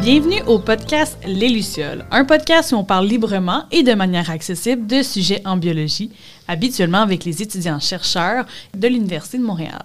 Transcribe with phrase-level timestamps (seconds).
[0.00, 4.86] Bienvenue au podcast Les Lucioles, un podcast où on parle librement et de manière accessible
[4.86, 6.12] de sujets en biologie,
[6.46, 9.82] habituellement avec les étudiants-chercheurs de l'Université de Montréal.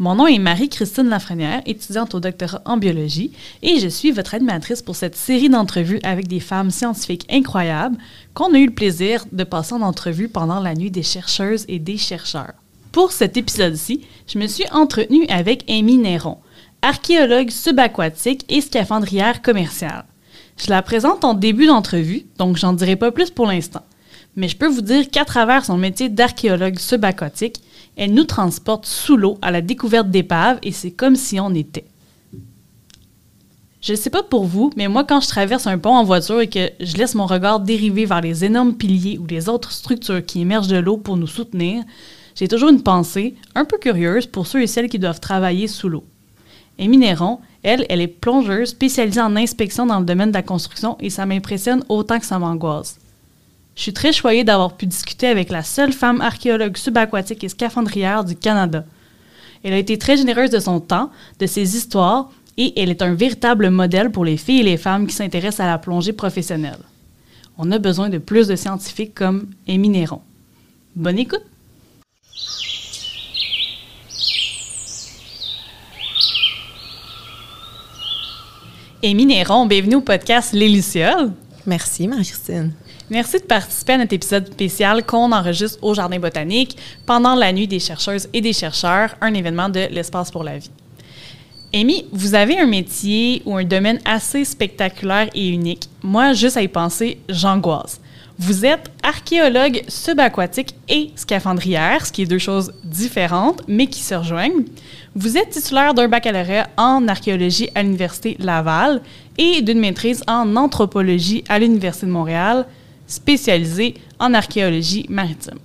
[0.00, 3.30] Mon nom est Marie-Christine Lafrenière, étudiante au doctorat en biologie,
[3.62, 7.96] et je suis votre animatrice pour cette série d'entrevues avec des femmes scientifiques incroyables
[8.34, 11.78] qu'on a eu le plaisir de passer en entrevue pendant la nuit des chercheuses et
[11.78, 12.54] des chercheurs.
[12.90, 16.38] Pour cet épisode-ci, je me suis entretenue avec Amy Néron,
[16.82, 20.04] archéologue subaquatique et scaphandrière commerciale.
[20.56, 23.82] Je la présente en début d'entrevue, donc j'en dirai pas plus pour l'instant.
[24.36, 27.60] Mais je peux vous dire qu'à travers son métier d'archéologue subaquatique,
[27.96, 31.86] elle nous transporte sous l'eau à la découverte d'épaves et c'est comme si on était.
[33.80, 36.40] Je ne sais pas pour vous, mais moi, quand je traverse un pont en voiture
[36.40, 40.24] et que je laisse mon regard dériver vers les énormes piliers ou les autres structures
[40.24, 41.84] qui émergent de l'eau pour nous soutenir,
[42.34, 45.88] j'ai toujours une pensée un peu curieuse pour ceux et celles qui doivent travailler sous
[45.88, 46.04] l'eau.
[46.78, 50.96] Amy Néron, elle, elle est plongeuse spécialisée en inspection dans le domaine de la construction
[51.00, 52.98] et ça m'impressionne autant que ça m'angoisse.
[53.74, 58.24] Je suis très choyée d'avoir pu discuter avec la seule femme archéologue subaquatique et scaphandrière
[58.24, 58.84] du Canada.
[59.62, 63.14] Elle a été très généreuse de son temps, de ses histoires, et elle est un
[63.14, 66.80] véritable modèle pour les filles et les femmes qui s'intéressent à la plongée professionnelle.
[67.56, 70.22] On a besoin de plus de scientifiques comme Amy Néron.
[70.96, 71.44] Bonne écoute!
[79.04, 81.30] Amy Néron, bienvenue au podcast Les Lucioles.
[81.66, 82.72] Merci, Marie-Christine.
[83.08, 87.68] Merci de participer à notre épisode spécial qu'on enregistre au Jardin botanique pendant la nuit
[87.68, 90.72] des chercheuses et des chercheurs, un événement de l'espace pour la vie.
[91.72, 95.88] Amy, vous avez un métier ou un domaine assez spectaculaire et unique.
[96.02, 98.00] Moi, juste à y penser, j'angoisse.
[98.40, 104.14] Vous êtes archéologue subaquatique et scaphandrière, ce qui est deux choses différentes, mais qui se
[104.14, 104.64] rejoignent.
[105.20, 109.02] Vous êtes titulaire d'un baccalauréat en archéologie à l'Université Laval
[109.36, 112.66] et d'une maîtrise en anthropologie à l'Université de Montréal,
[113.08, 115.58] spécialisée en archéologie maritime.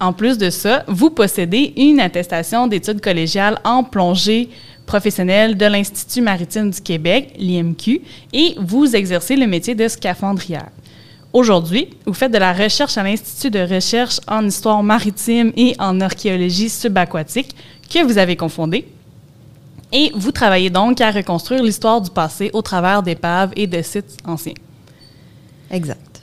[0.00, 4.48] En plus de ça, vous possédez une attestation d'études collégiales en plongée
[4.86, 8.00] professionnelle de l'Institut maritime du Québec, l'IMQ,
[8.32, 10.70] et vous exercez le métier de scaphandrière.
[11.34, 16.00] Aujourd'hui, vous faites de la recherche à l'Institut de recherche en histoire maritime et en
[16.00, 17.54] archéologie subaquatique
[17.90, 18.86] que vous avez confondé.
[19.94, 24.18] Et vous travaillez donc à reconstruire l'histoire du passé au travers d'épaves et de sites
[24.26, 24.54] anciens.
[25.70, 26.14] Exact.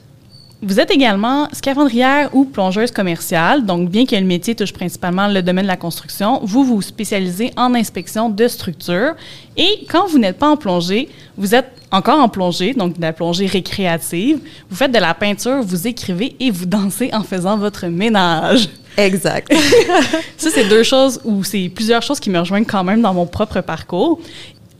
[0.64, 5.42] Vous êtes également scaphandrière ou plongeuse commerciale, donc bien que le métier touche principalement le
[5.42, 9.14] domaine de la construction, vous vous spécialisez en inspection de structures.
[9.56, 13.12] Et quand vous n'êtes pas en plongée, vous êtes encore en plongée, donc de la
[13.12, 14.38] plongée récréative.
[14.70, 18.68] Vous faites de la peinture, vous écrivez et vous dansez en faisant votre ménage.
[18.96, 19.52] Exact.
[20.36, 23.26] Ça, c'est deux choses ou c'est plusieurs choses qui me rejoignent quand même dans mon
[23.26, 24.20] propre parcours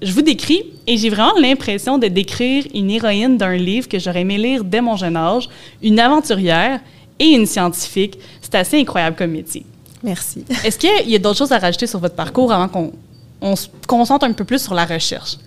[0.03, 4.23] je vous décris et j'ai vraiment l'impression de décrire une héroïne d'un livre que j'aurais
[4.23, 5.49] aimé lire dès mon jeune âge,
[5.83, 6.81] une aventurière
[7.19, 8.19] et une scientifique.
[8.41, 9.65] C'est assez incroyable comme métier.
[10.03, 10.45] Merci.
[10.65, 14.27] Est-ce qu'il y a d'autres choses à rajouter sur votre parcours avant qu'on se concentre
[14.27, 15.39] un peu plus sur la recherche?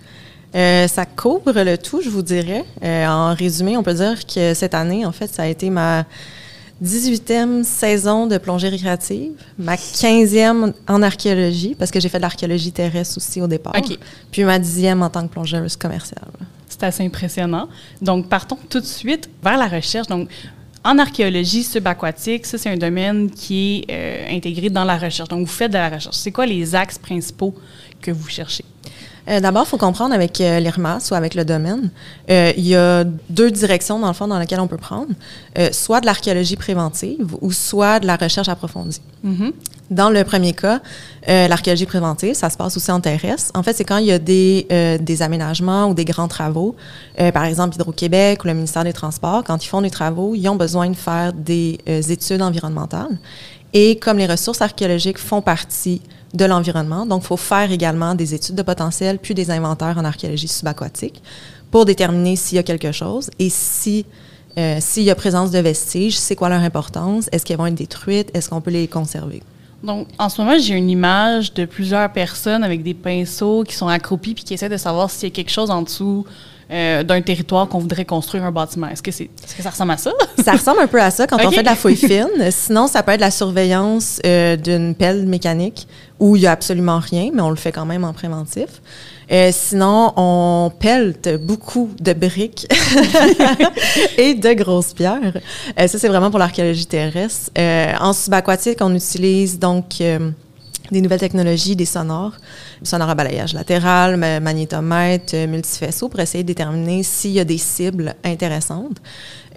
[0.54, 2.64] Euh, ça couvre le tout, je vous dirais.
[2.82, 6.06] Euh, en résumé, on peut dire que cette année, en fait, ça a été ma
[6.82, 12.72] 18e saison de plongée récréative, ma 15e en archéologie, parce que j'ai fait de l'archéologie
[12.72, 13.74] terrestre aussi au départ.
[14.30, 16.28] Puis ma 10e en tant que plongeuse commerciale.
[16.68, 17.68] C'est assez impressionnant.
[18.02, 20.08] Donc, partons tout de suite vers la recherche.
[20.08, 20.28] Donc,
[20.84, 25.28] en archéologie subaquatique, ça, c'est un domaine qui est euh, intégré dans la recherche.
[25.28, 26.16] Donc, vous faites de la recherche.
[26.16, 27.54] C'est quoi les axes principaux
[28.02, 28.64] que vous cherchez?
[29.28, 31.90] Euh, d'abord, il faut comprendre avec euh, l'IRMAS ou avec le domaine,
[32.30, 35.12] euh, il y a deux directions, dans le fond, dans lesquelles on peut prendre,
[35.72, 39.00] soit de l'archéologie préventive ou soit de la recherche approfondie.
[39.24, 39.52] Mm-hmm.
[39.90, 40.80] Dans le premier cas,
[41.26, 43.52] l'archéologie préventive, ça se passe aussi en terrestre.
[43.54, 44.66] En fait, c'est quand il y a des,
[45.00, 46.76] des aménagements ou des grands travaux,
[47.16, 50.56] par exemple Hydro-Québec ou le ministère des Transports, quand ils font des travaux, ils ont
[50.56, 53.16] besoin de faire des études environnementales.
[53.78, 56.00] Et comme les ressources archéologiques font partie
[56.32, 57.04] de l'environnement.
[57.04, 61.22] Donc, il faut faire également des études de potentiel, puis des inventaires en archéologie subaquatique
[61.70, 64.06] pour déterminer s'il y a quelque chose et si
[64.56, 67.74] euh, s'il y a présence de vestiges, c'est quoi leur importance, est-ce qu'elles vont être
[67.74, 69.42] détruites, est-ce qu'on peut les conserver?
[69.84, 73.88] Donc, en ce moment, j'ai une image de plusieurs personnes avec des pinceaux qui sont
[73.88, 76.24] accroupis puis qui essaient de savoir s'il y a quelque chose en dessous
[76.68, 78.88] euh, d'un territoire qu'on voudrait construire un bâtiment.
[78.88, 80.12] Est-ce que, c'est, est-ce que ça ressemble à ça?
[80.44, 82.50] ça ressemble un peu à ça quand on fait de la fouille fine.
[82.50, 85.86] Sinon, ça peut être la surveillance euh, d'une pelle mécanique
[86.18, 88.82] où il n'y a absolument rien, mais on le fait quand même en préventif.
[89.30, 92.66] Euh, sinon, on pèle beaucoup de briques
[94.18, 95.38] et de grosses pierres.
[95.76, 97.50] ça, c'est vraiment pour l'archéologie terrestre.
[98.00, 100.02] en subaquatique, on utilise donc
[100.90, 102.34] des nouvelles technologies, des sonores,
[102.82, 108.14] sonores à balayage latéral, magnétomètre, multifaisceau, pour essayer de déterminer s'il y a des cibles
[108.24, 108.98] intéressantes.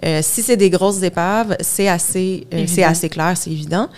[0.04, 3.88] Euh, si c'est des grosses épaves, c'est assez, euh, c'est assez clair, c'est évident.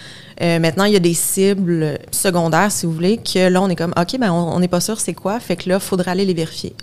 [0.41, 3.77] Euh, maintenant, il y a des cibles secondaires, si vous voulez, que là, on est
[3.77, 6.25] comme, OK, ben, on n'est pas sûr c'est quoi, fait que là, il faudra aller
[6.25, 6.75] les vérifier.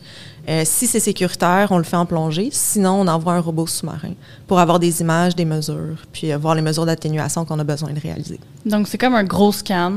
[0.66, 2.50] Si c'est sécuritaire, on le fait en plongée.
[2.52, 4.14] Sinon, on envoie un robot sous-marin
[4.48, 8.00] pour avoir des images, des mesures, puis voir les mesures d'atténuation qu'on a besoin de
[8.00, 8.40] réaliser.
[8.66, 9.94] Donc, c'est comme un gros scan.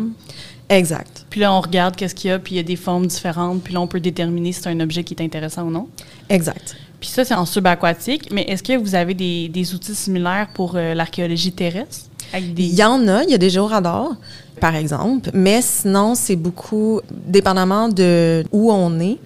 [0.69, 1.27] Exact.
[1.29, 3.63] Puis là, on regarde qu'est-ce qu'il y a, puis il y a des formes différentes,
[3.63, 5.89] puis là, on peut déterminer si c'est un objet qui est intéressant ou non.
[6.29, 6.77] Exact.
[7.03, 8.33] Puis ça, c'est en subaquatique.
[8.33, 12.07] Mais est-ce que vous avez des, outils similaires pour euh, l'archéologie terrestre?
[12.33, 13.25] Il y en a.
[13.25, 14.13] Il y a des géoradars,
[14.61, 15.31] par exemple.
[15.35, 19.19] Mais sinon, c'est beaucoup, dépendamment de où on est,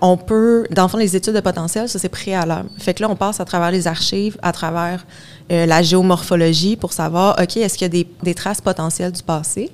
[0.00, 2.68] on peut, dans le fond, les études de potentiel, ça, c'est préalable.
[2.78, 5.04] Fait que là, on passe à travers les archives, à travers
[5.52, 9.70] euh, la géomorphologie pour savoir, OK, est-ce qu'il y a des, traces potentielles du passé?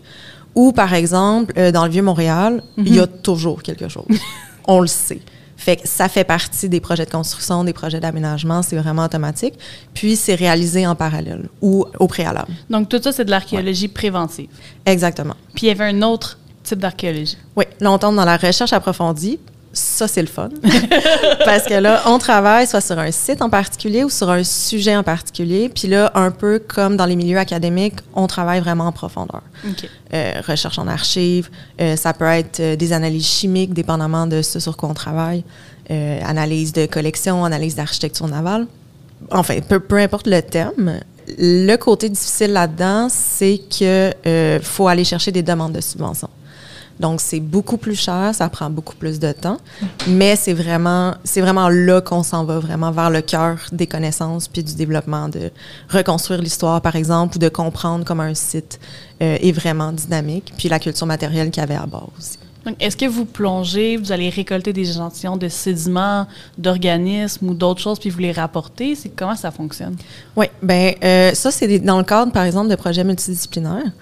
[0.54, 3.20] Ou, par exemple, euh, dans le Vieux-Montréal, il y a mhm.
[3.22, 4.06] toujours quelque chose.
[4.66, 5.20] on le sait.
[5.56, 9.54] Fait que ça fait partie des projets de construction, des projets d'aménagement, c'est vraiment automatique.
[9.94, 12.52] Puis c'est réalisé en parallèle ou au préalable.
[12.68, 14.48] Donc tout ça, c'est de l'archéologie préventive.
[14.84, 15.34] Exactement.
[15.54, 17.38] Puis il y avait un autre type d'archéologie.
[17.56, 19.38] Oui, là on tombe dans la recherche approfondie
[19.76, 20.48] ça, c'est le fun.
[21.44, 24.96] Parce que là, on travaille soit sur un site en particulier ou sur un sujet
[24.96, 25.68] en particulier.
[25.68, 29.42] Puis là, un peu comme dans les milieux académiques, on travaille vraiment en profondeur.
[30.14, 31.50] Euh, recherche en archives,
[31.80, 35.44] euh, ça peut être euh, des analyses chimiques, dépendamment de ce sur quoi on travaille,
[35.90, 38.66] analyse de collection, analyse d'architecture navale.
[39.30, 41.00] Enfin, peu, peu, importe le thème.
[41.38, 44.14] Le côté difficile là-dedans, c'est qu'il
[44.62, 46.30] faut aller chercher des demandes de subventions.
[47.00, 49.58] Donc, c'est beaucoup plus cher, ça prend beaucoup plus de temps,
[50.08, 54.48] mais c'est vraiment, c'est vraiment là qu'on s'en va, vraiment vers le cœur des connaissances
[54.48, 55.50] puis du développement, de
[55.90, 58.80] reconstruire l'histoire, par exemple, ou de comprendre comment un site
[59.22, 62.38] euh, est vraiment dynamique, puis la culture matérielle qu'il y avait à bord aussi.
[62.66, 66.26] Donc, est-ce que vous plongez, vous allez récolter des échantillons de sédiments,
[66.58, 68.96] d'organismes ou d'autres choses, puis vous les rapportez?
[68.96, 69.94] C'est comment ça fonctionne?
[70.34, 73.92] Oui, bien, euh, ça, c'est dans le cadre, par exemple, de projets multidisciplinaires.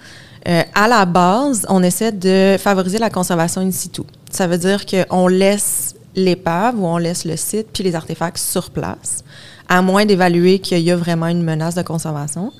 [0.47, 4.03] Euh, à la base, on essaie de favoriser la conservation in situ.
[4.29, 8.69] Ça veut dire qu'on laisse l'épave ou on laisse le site puis les artefacts sur
[8.69, 9.23] place,
[9.67, 12.51] à moins d'évaluer qu'il y a vraiment une menace de conservation.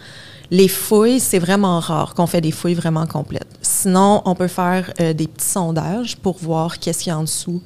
[0.52, 3.48] Les fouilles, c'est vraiment rare qu'on fait des fouilles vraiment complètes.
[3.62, 7.24] Sinon, on peut faire euh, des petits sondages pour voir qu'est-ce qu'il y a en
[7.24, 7.62] dessous,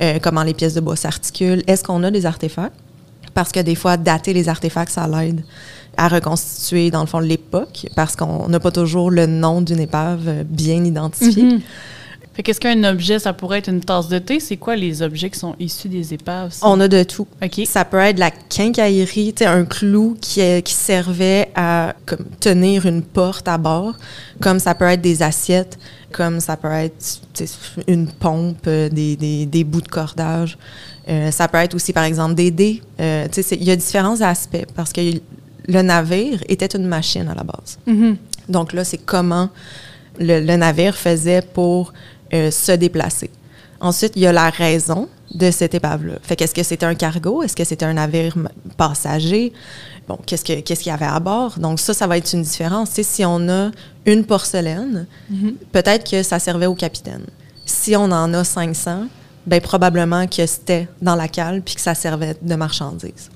[0.00, 1.62] euh, comment les pièces de bois s'articulent.
[1.66, 2.76] Est-ce qu'on a des artefacts?
[3.34, 5.42] Parce que des fois, dater les artefacts, ça l'aide
[5.96, 10.44] à reconstituer, dans le fond, l'époque, parce qu'on n'a pas toujours le nom d'une épave
[10.44, 11.42] bien identifié.
[11.44, 11.60] Mhm.
[12.34, 14.38] Fait qu'est-ce qu'un objet, ça pourrait être une tasse de thé?
[14.38, 16.54] C'est quoi les objets qui sont issus des épaves?
[16.62, 17.26] On a de tout.
[17.66, 23.48] Ça peut être la quincaillerie, un clou qui, qui servait à comme, tenir une porte
[23.48, 23.94] à bord,
[24.40, 25.76] comme ça peut être des assiettes,
[26.12, 27.20] comme ça peut être
[27.88, 30.56] une pompe, euh, des, des, des, bouts de cordage.
[31.08, 32.80] Euh, ça peut être aussi, par exemple, des dés.
[33.00, 35.00] Euh, il y a différents aspects parce que
[35.68, 37.78] le navire était une machine à la base.
[37.86, 38.16] Mm-hmm.
[38.48, 39.50] Donc là, c'est comment
[40.18, 41.92] le, navire faisait pour
[42.32, 43.30] euh, se déplacer.
[43.80, 46.14] Ensuite, il y a la raison de cette épave-là.
[46.22, 47.42] Fait qu'est-ce que c'était un cargo?
[47.42, 48.34] Est-ce que c'était un navire
[48.76, 49.52] passager?
[50.08, 51.58] Bon, qu'est-ce qu'il y avait à bord?
[51.58, 52.90] Donc ça, ça va être une différence.
[52.90, 53.70] si on a
[54.06, 55.54] une porcelaine, mm-hmm.
[55.72, 57.24] peut-être que ça servait au capitaine.
[57.64, 59.04] Si on en a 500,
[59.46, 63.30] ben probablement que c'était dans la cale puis que ça servait de marchandises.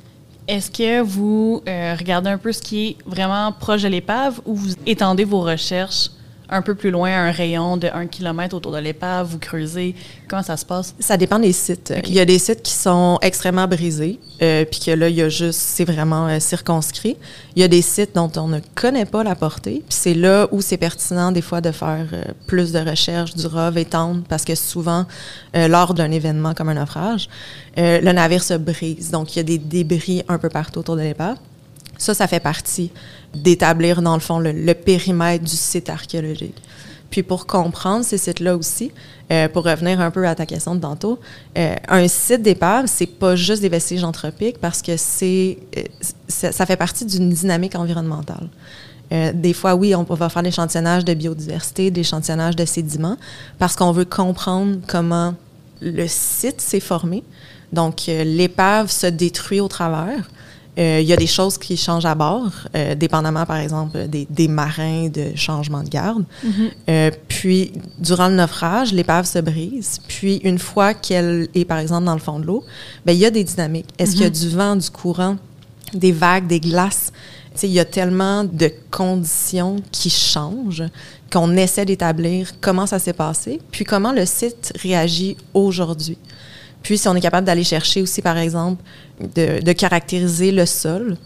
[0.46, 4.54] Est-ce que vous euh, regardez un peu ce qui est vraiment proche de l'épave ou
[4.54, 6.10] vous étendez vos recherches
[6.54, 9.94] un peu plus loin, un rayon de 1 km autour de l'épave, vous creusez?
[10.28, 10.94] Comment ça se passe?
[11.00, 11.92] Ça dépend des sites.
[12.06, 15.22] Il y a des sites qui sont extrêmement brisés, euh, puis que là, il y
[15.22, 17.16] a juste, c'est vraiment euh, circonscrit.
[17.56, 20.46] Il y a des sites dont on ne connaît pas la portée, puis c'est là
[20.52, 24.44] où c'est pertinent des fois de faire euh, plus de recherches, du ROV, étendre, parce
[24.44, 25.06] que souvent,
[25.54, 27.28] lors d'un événement comme un naufrage,
[27.76, 29.10] le navire se brise.
[29.10, 31.36] Donc, il y a des débris un peu partout autour de l'épave.
[31.98, 32.90] Ça, ça fait partie
[33.34, 36.60] d'établir, dans le fond, le, périmètre du site archéologique.
[37.10, 38.90] Puis pour comprendre ces sites-là aussi,
[39.30, 41.20] euh, pour revenir un peu à ta question de tantôt,
[41.56, 45.82] euh, un site d'épave, c'est pas juste des vestiges anthropiques parce que c'est, euh,
[46.28, 48.48] ça, fait partie d'une dynamique environnementale.
[49.34, 53.16] des fois, oui, on va faire l'échantillonnage de biodiversité, l'échantillonnage de sédiments,
[53.60, 55.34] parce qu'on veut comprendre comment
[55.80, 57.22] le site s'est formé.
[57.72, 60.28] Donc, l'épave se détruit au travers.
[60.76, 64.48] Euh, il y a des choses qui changent à bord, euh, dépendamment, par exemple, des,
[64.48, 66.24] marins de changement de garde.
[66.44, 66.70] Mm-hmm.
[66.88, 70.00] Euh, puis, durant le naufrage, l'épave se brise.
[70.08, 72.64] Puis, une fois qu'elle est, par exemple, dans le fond de l'eau,
[73.06, 73.88] ben, il y a des dynamiques.
[73.98, 74.40] Est-ce qu'il y a mm-hmm.
[74.40, 75.36] du vent, du courant,
[75.92, 77.12] des vagues, des glaces?
[77.62, 80.82] il y a tellement de conditions qui changent
[81.32, 86.18] qu'on essaie d'établir comment ça s'est passé, puis comment le site réagit aujourd'hui.
[86.84, 88.80] Puis si on est capable d'aller chercher aussi, par exemple,
[89.34, 91.16] de, de caractériser le sol,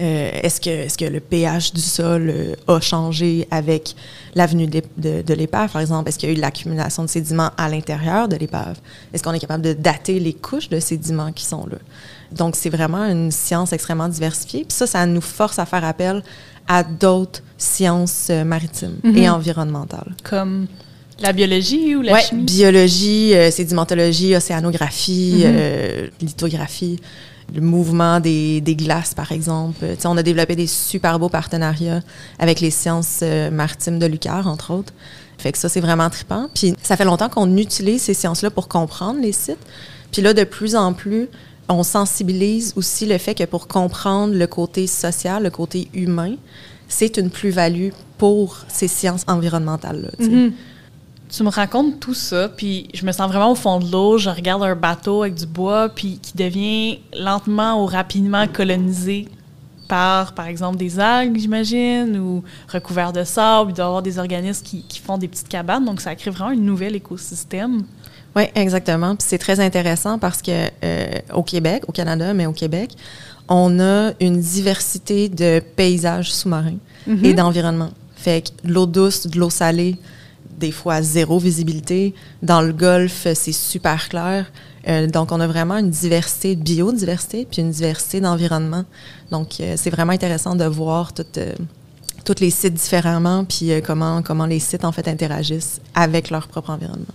[0.00, 3.94] euh, est-ce que, est que le pH du sol euh, a changé avec
[4.34, 6.08] l'avenue de, de, de l'épave, par exemple?
[6.08, 8.78] Est-ce qu'il y a eu de l'accumulation de sédiments à l'intérieur de l'épave?
[9.14, 11.78] Est-ce qu'on est capable de dater les couches de sédiments qui sont là?
[12.32, 14.64] Donc, c'est vraiment une science extrêmement diversifiée.
[14.68, 16.22] Puis ça, ça nous force à faire appel
[16.68, 19.16] à d'autres sciences euh, maritimes Mhm.
[19.16, 20.14] et environnementales.
[20.24, 20.66] Comme
[21.20, 22.42] la biologie ou la Ouais, chimie?
[22.44, 25.42] biologie, euh, sédimentologie, océanographie, Mhm.
[25.46, 26.98] euh, lithographie,
[27.54, 29.78] le mouvement des, des glaces, par exemple.
[29.84, 32.02] Euh, tu sais, on a développé des super beaux partenariats
[32.38, 34.92] avec les sciences euh, maritimes de l'UQAR, entre autres.
[35.38, 36.48] Fait que ça, c'est vraiment trippant.
[36.54, 39.58] Puis ça fait longtemps qu'on utilise ces sciences-là pour comprendre les sites.
[40.12, 41.28] Puis là, de plus en plus,
[41.68, 46.36] on sensibilise aussi le fait que pour comprendre le côté social, le côté humain,
[46.88, 50.10] c'est une plus-value pour ces sciences environnementales-là.
[51.36, 54.16] Tu me racontes tout ça, puis je me sens vraiment au fond de l'eau.
[54.16, 59.28] Je regarde un bateau avec du bois, puis qui devient lentement ou rapidement colonisé
[59.86, 63.70] par, par exemple, des algues, j'imagine, ou recouvert de sable.
[63.70, 66.30] Il doit y avoir des organismes qui, qui font des petites cabanes, donc ça crée
[66.30, 67.84] vraiment un nouvel écosystème.
[68.34, 69.14] Oui, exactement.
[69.14, 72.92] Puis c'est très intéressant parce que euh, au Québec, au Canada, mais au Québec,
[73.48, 76.78] on a une diversité de paysages sous-marins
[77.22, 77.92] et d'environnements.
[78.16, 79.96] Fait que de l'eau douce, de l'eau salée,
[80.58, 82.14] des fois zéro visibilité.
[82.42, 84.46] Dans le golfe, c'est super clair.
[84.88, 88.84] Euh, donc, on a vraiment une diversité de biodiversité puis une diversité d'environnement.
[89.30, 91.52] Donc, euh, c'est vraiment intéressant de voir toutes, euh,
[92.24, 96.70] tous les sites différemment puis comment, comment les sites, en fait, interagissent avec leur propre
[96.70, 97.06] environnement.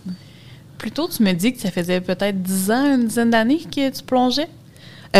[0.78, 3.90] Plus tôt, tu me dis que ça faisait peut-être 10 ans, une dizaine d'années que
[3.90, 4.50] tu plongeais?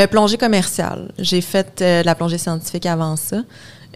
[0.10, 1.12] Plongée commerciale.
[1.20, 3.42] J'ai fait de la plongée scientifique avant ça,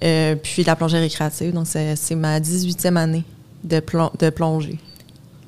[0.01, 1.53] puis la plongée récréative.
[1.53, 3.23] Donc, c'est ma 18e année
[3.65, 4.79] de, plon- de plongée.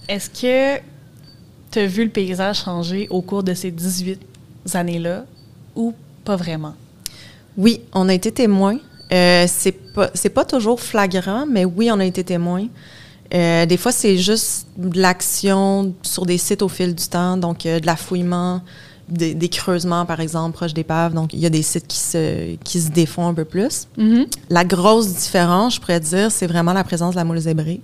[0.10, 0.82] Est-ce que
[1.72, 4.20] tu as vu le paysage changer au cours de ces 18
[4.74, 5.26] années-là
[5.76, 5.94] ou
[6.26, 6.74] pas vraiment?
[7.58, 8.78] Oui, on a été témoin.
[9.12, 12.68] Euh, c'est pas, c'est pas toujours flagrant, mais oui, on a été témoin.
[13.34, 17.66] Euh, des fois, c'est juste de l'action sur des sites au fil du temps, donc
[17.66, 18.62] euh, de l'affouillement,
[19.10, 21.14] des, des creusements, par exemple, proche d'épaves.
[21.14, 23.88] Donc, il y a des sites qui se, qui se défont un peu plus.
[24.50, 27.82] La grosse différence, je pourrais dire, c'est vraiment la présence de la moule zébrée.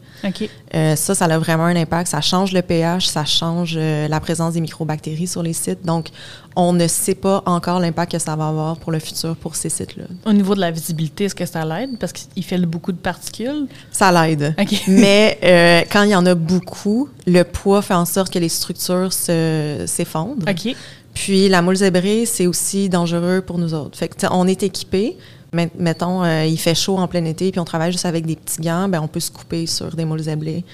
[0.75, 2.09] Euh, ça, ça a vraiment un impact.
[2.09, 5.85] Ça change le pH, ça change euh, la présence des microbactéries sur les sites.
[5.85, 6.09] Donc,
[6.55, 9.69] on ne sait pas encore l'impact que ça va avoir pour le futur pour ces
[9.69, 10.03] sites-là.
[10.25, 11.97] Au niveau de la visibilité, est-ce que ça l'aide?
[11.99, 13.67] Parce qu'il fait beaucoup de particules.
[13.91, 14.53] Ça l'aide.
[14.59, 14.81] OK.
[14.87, 18.49] Mais euh, quand il y en a beaucoup, le poids fait en sorte que les
[18.49, 20.35] structures se- s'effondrent.
[20.49, 20.75] OK.
[21.13, 23.97] Puis la moule zébrée, c'est aussi dangereux pour nous autres.
[23.97, 25.17] Fait que, on est équipés.
[25.51, 28.35] Mais- Mettons, euh, il fait chaud en plein été, puis on travaille juste avec des
[28.35, 30.65] petits gants, ben on peut se couper sur des moules zébrées.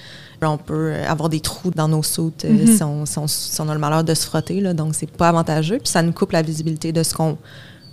[0.48, 2.76] On peut euh, avoir des trous dans nos soutes euh, Mhm.
[2.76, 4.60] si, on, si on- si on a le malheur de se frotter.
[4.60, 5.78] Là, donc, c'est pas avantageux.
[5.78, 7.36] Puis ça nous coupe la visibilité de ce qu'on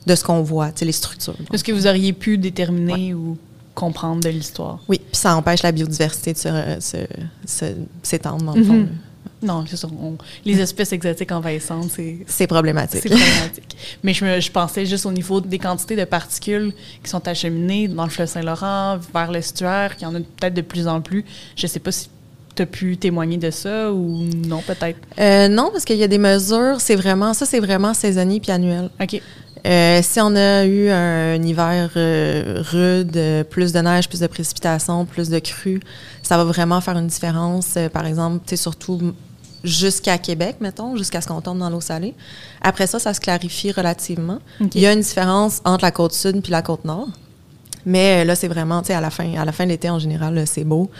[0.05, 1.35] de ce qu'on voit, tu sais, les structures.
[1.51, 3.37] Est-ce que vous auriez pu déterminer ou
[3.75, 4.79] comprendre de l'histoire?
[4.87, 7.73] oui, puis ça empêche la biodiversité de se-
[8.03, 8.73] s'étendre, dans le fond.
[8.73, 8.83] Mhm.
[8.83, 8.89] là.
[9.43, 13.01] Non, c'est on- les espèces exotiques envahissantes, c'est C'est problématique.
[13.03, 13.77] c'est problématique.
[14.01, 16.73] Mais je, me- je pensais juste au niveau des quantités de particules
[17.03, 20.61] qui sont acheminées dans le fleuve Saint-Laurent, vers l'estuaire, qu'il y en a peut-être de
[20.61, 21.23] plus en plus.
[21.55, 22.07] Je sais pas si
[22.57, 24.99] tu as pu témoigner de ça ou non, peut-être?
[25.19, 28.51] Euh, non, parce qu'il y a des mesures, c'est vraiment, ça c'est vraiment saisonnier puis
[28.51, 28.89] annuel.
[29.01, 29.21] OK.
[29.65, 35.05] Euh, si on a eu un, hiver euh, rude, plus de neige, plus de précipitations,
[35.05, 35.81] plus de crues,
[36.23, 37.77] ça va vraiment faire une différence.
[37.91, 39.13] Par exemple, tu sais, surtout
[39.63, 42.13] jusqu'à Québec, mettons, jusqu'à ce qu'on tombe dans l'eau salée.
[42.61, 44.39] Après ça, ça se clarifie relativement.
[44.59, 47.09] Il y a une différence entre la côte sud puis la côte nord.
[47.87, 49.89] Mais euh, là, c'est vraiment, tu sais, à la fin, à la fin de l'été,
[49.89, 50.91] en général, c'est beau.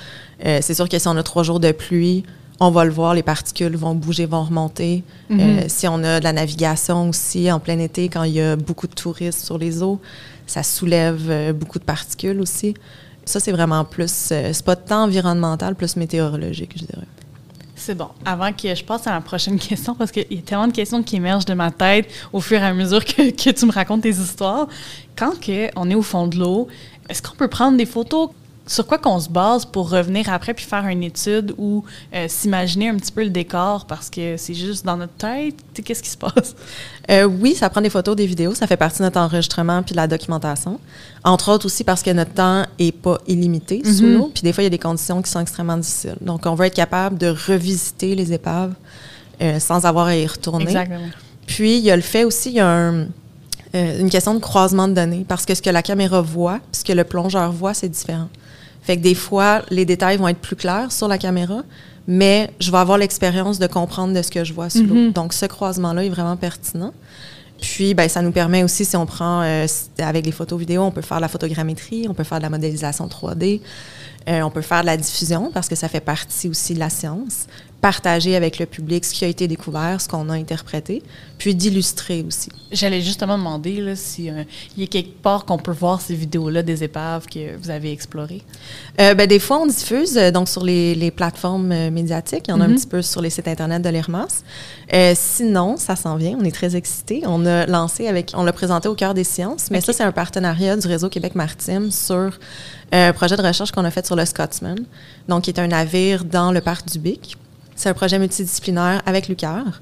[0.46, 2.24] Euh, c'est sûr que si on a trois jours de pluie,
[2.62, 5.04] on va le voir, les particules vont bouger, vont remonter.
[5.30, 5.40] Mhm.
[5.40, 8.56] Euh, si on a de la navigation aussi en plein été, quand il y a
[8.56, 10.00] beaucoup de touristes sur les eaux,
[10.48, 12.74] ça soulève beaucoup de particules aussi.
[13.26, 17.08] Ça, c'est vraiment plus, c'est pas tant environnemental, plus météorologique, je dirais.
[17.78, 18.10] C'est bon.
[18.26, 21.04] Avant que je passe à ma prochaine question, parce qu'il y a tellement de questions
[21.04, 24.02] qui émergent de ma tête au fur et à mesure que, que tu me racontes
[24.02, 24.68] tes histoires.
[25.16, 26.68] Quand que on est au fond de l'eau,
[27.08, 28.32] est-ce qu'on peut prendre des photos?
[28.68, 32.90] Sur quoi qu'on se base pour revenir après puis faire une étude ou euh, s'imaginer
[32.90, 35.56] un petit peu le décor parce que c'est juste dans notre tête?
[35.86, 36.54] Qu'est-ce qui se passe?
[37.10, 39.94] Euh, oui, ça prend des photos, des vidéos, ça fait partie de notre enregistrement puis
[39.94, 40.80] de la documentation.
[41.24, 44.14] Entre autres aussi parce que notre temps est pas illimité sous Mhm.
[44.18, 46.18] l'eau, puis des fois il y a des conditions qui sont extrêmement difficiles.
[46.20, 48.74] Donc on veut être capable de revisiter les épaves
[49.42, 50.66] euh, sans avoir à y retourner.
[50.66, 51.08] Exactement.
[51.46, 53.06] Puis il y a le fait aussi, il y a un-
[53.74, 56.84] une question de croisement de données parce que ce que la caméra voit, puis ce
[56.84, 58.28] que le plongeur voit, c'est différent.
[58.88, 61.64] Fait que des fois, les détails vont être plus clairs sur la caméra,
[62.08, 65.12] mais je vais avoir l'expérience de comprendre de ce que je vois sous l'eau.
[65.12, 66.94] Donc, ce croisement-là est vraiment pertinent.
[67.62, 69.68] Puis, ben, ça nous permet aussi, si on prend euh,
[70.00, 72.50] avec les photos vidéo, on peut faire de la photogrammétrie, on peut faire de la
[72.50, 73.60] modélisation 3D,
[74.30, 76.90] euh, on peut faire de la diffusion parce que ça fait partie aussi de la
[76.90, 77.48] science
[77.82, 81.04] partager avec le public ce qui a été découvert, ce qu'on a interprété,
[81.38, 82.50] puis d'illustrer aussi.
[82.72, 84.44] J'allais justement demander s'il euh,
[84.78, 88.42] y a quelque part qu'on peut voir ces vidéos-là des épaves que vous avez explorées.
[89.00, 92.46] Euh, ben, des fois, on diffuse euh, donc sur les, les plateformes médiatiques.
[92.48, 92.76] Il y en a un mhm.
[92.76, 94.44] petit peu sur les sites Internet de l'IRMAS.
[95.14, 96.36] sinon, ça s'en vient.
[96.40, 97.22] On est très excités.
[97.26, 100.12] On a lancé avec, on l'a présenté au cœur des sciences, mais ça, c'est un
[100.12, 102.40] partenariat du réseau Québec Maritime sur
[102.92, 104.80] un projet de recherche qu'on a fait sur le Scotsman,
[105.28, 107.38] donc qui est un navire dans le parc du Bic.
[107.78, 109.82] C'est un projet multidisciplinaire avec Lucar,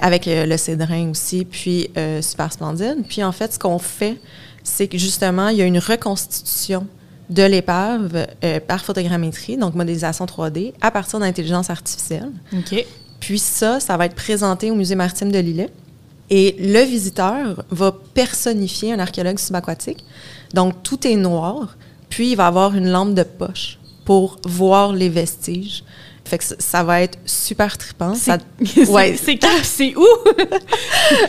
[0.00, 3.04] avec euh, le Cédrin aussi, puis euh, Super Splendide.
[3.08, 4.18] Puis en fait, ce qu'on fait,
[4.64, 6.86] c'est que justement, il y a une reconstitution
[7.30, 12.32] de l'épave euh, par photogrammétrie, donc modélisation 3D, à partir d'intelligence artificielle.
[12.52, 12.84] OK.
[13.20, 15.70] Puis ça, ça va être présenté au Musée maritime de Lillet.
[16.30, 20.04] Et le visiteur va personnifier un archéologue subaquatique.
[20.52, 21.76] Donc, tout est noir.
[22.08, 25.84] Puis, il va avoir une lampe de poche pour voir les vestiges.
[26.26, 28.14] Fait que ça va être super trippant.
[28.14, 28.40] C'est
[28.88, 29.16] ouais.
[29.62, 30.06] c'est où?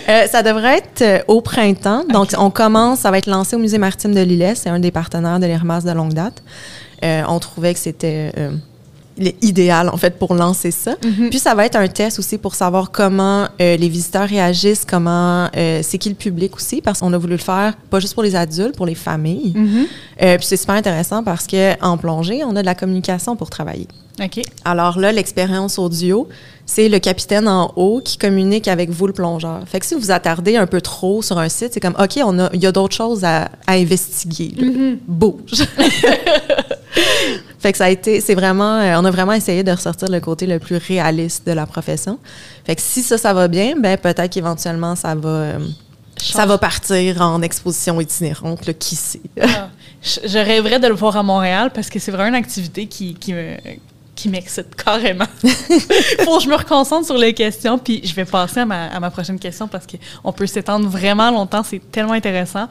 [0.10, 2.04] euh, ça devrait être euh, au printemps.
[2.10, 4.56] Donc, on commence, ça va être lancé au Musée maritime de Lillet.
[4.56, 6.42] C'est un des partenaires de l'Hermas de longue date.
[7.04, 8.52] Euh, on trouvait que c'était euh,
[9.42, 10.94] idéal, en fait, pour lancer ça.
[10.94, 11.30] Mm-hmm.
[11.30, 15.98] Puis, ça va être un test aussi pour savoir comment les visiteurs réagissent, comment c'est
[15.98, 18.76] qui le public aussi, parce qu'on a voulu le faire pas juste pour les adultes,
[18.76, 19.54] pour les familles.
[19.56, 20.38] Mm-hmm.
[20.38, 23.88] puis, c'est super intéressant parce qu'en plongée, on a de la communication pour travailler.
[24.24, 24.42] OK.
[24.66, 26.28] Alors là, l'expérience audio,
[26.66, 29.62] c'est le capitaine en haut qui communique avec vous, le plongeur.
[29.68, 32.40] Fait que si vous attardez un peu trop sur un site, c'est comme, OK, on
[32.40, 34.54] a, il y a d'autres choses à, investiguer.
[34.58, 34.98] Mm-hmm.
[35.08, 35.66] Bouge.
[37.68, 40.22] fait que ça a été, c'est vraiment, euh, on a vraiment essayé de ressortir le
[40.22, 42.18] côté le plus réaliste de la profession.
[42.66, 45.30] Fait que si ça, ça va bien, ben peut-être qu'éventuellement, ça va...
[45.30, 45.60] Euh,
[46.18, 49.20] ça va partir en exposition itinérante, là, qui sait?
[49.42, 49.68] Ah,
[50.02, 53.34] je, rêverais de le voir à Montréal parce que c'est vraiment une activité qui, qui
[53.34, 53.58] me,
[54.18, 55.28] qui m'excite carrément.
[56.26, 59.38] Faut que je me reconcentre sur les questions, puis je vais passer à ma, prochaine
[59.38, 62.68] question parce qu'on peut s'étendre vraiment longtemps, c'est tellement intéressant.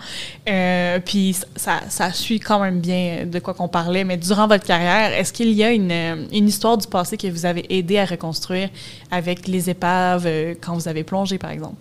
[0.49, 4.65] Euh, puis ça, ça, suit quand même bien de quoi qu'on parlait, mais durant votre
[4.65, 5.93] carrière, est-ce qu'il y a une,
[6.33, 8.69] une, histoire du passé que vous avez aidé à reconstruire
[9.13, 11.77] avec les épaves euh, quand vous avez plongé, par exemple?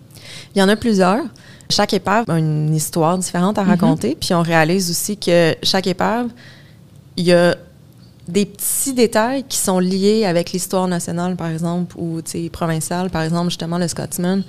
[0.54, 1.24] Il y en a plusieurs.
[1.68, 3.66] Chaque épave a une histoire différente à mm-hmm.
[3.66, 6.28] raconter, puis on réalise aussi que chaque épave,
[7.16, 7.56] il y a
[8.28, 12.20] des petits détails qui sont liés avec l'histoire nationale, par exemple, ou
[12.52, 14.42] provinciale, par exemple, justement, le Scotsman,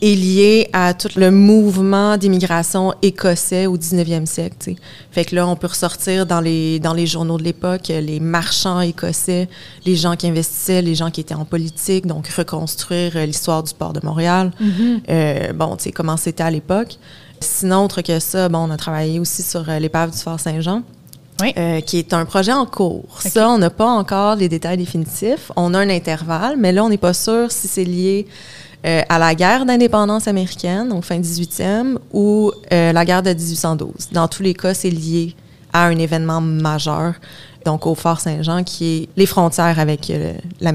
[0.00, 4.56] est lié à tout le mouvement d'immigration écossais au 19e siècle.
[4.58, 4.76] T'sais.
[5.10, 8.80] Fait que là, on peut ressortir dans les, dans les journaux de l'époque les marchands
[8.80, 9.48] écossais,
[9.84, 13.74] les gens qui investissaient, les gens qui étaient en politique, donc reconstruire euh, l'histoire du
[13.74, 14.52] port de Montréal.
[14.60, 15.00] Mm-hmm.
[15.10, 16.96] euh, bon, tu sais, comment c'était à l'époque.
[17.40, 20.82] Sinon, autre que ça, bon, on a travaillé aussi sur euh, l'épave du Fort Saint-Jean.
[21.40, 23.20] Euh, qui est un projet en cours.
[23.20, 25.52] Ça, on n'a pas encore les détails définitifs.
[25.54, 28.26] On a un intervalle, mais là, on n'est pas sûr si c'est lié
[28.84, 34.08] euh, à la guerre d'indépendance américaine, donc fin 18e, ou euh, la guerre de 1812.
[34.12, 35.36] Dans tous les cas, c'est lié
[35.72, 37.14] à un événement majeur,
[37.64, 40.12] donc au Fort Saint-Jean, qui est les frontières avec
[40.60, 40.72] la,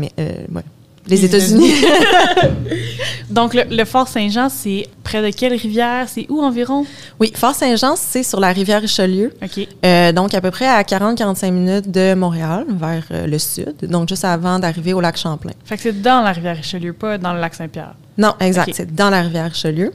[1.08, 1.74] les États-Unis.
[3.30, 6.08] Donc, le, Fort Saint-Jean, c'est près de quelle rivière?
[6.08, 6.86] C'est où environ?
[7.20, 9.34] Oui, Fort Saint-Jean, c'est sur la rivière Richelieu.
[9.42, 9.68] OK.
[9.86, 13.76] Euh, donc, à peu près à 40-45 minutes de Montréal, vers euh, le sud.
[13.84, 15.52] Donc, juste avant d'arriver au lac Champlain.
[15.66, 17.96] Fait que c'est dans la rivière Richelieu, pas dans le lac Saint-Pierre.
[18.18, 18.72] Non, exact.
[18.74, 19.92] C'est dans la rivière Richelieu.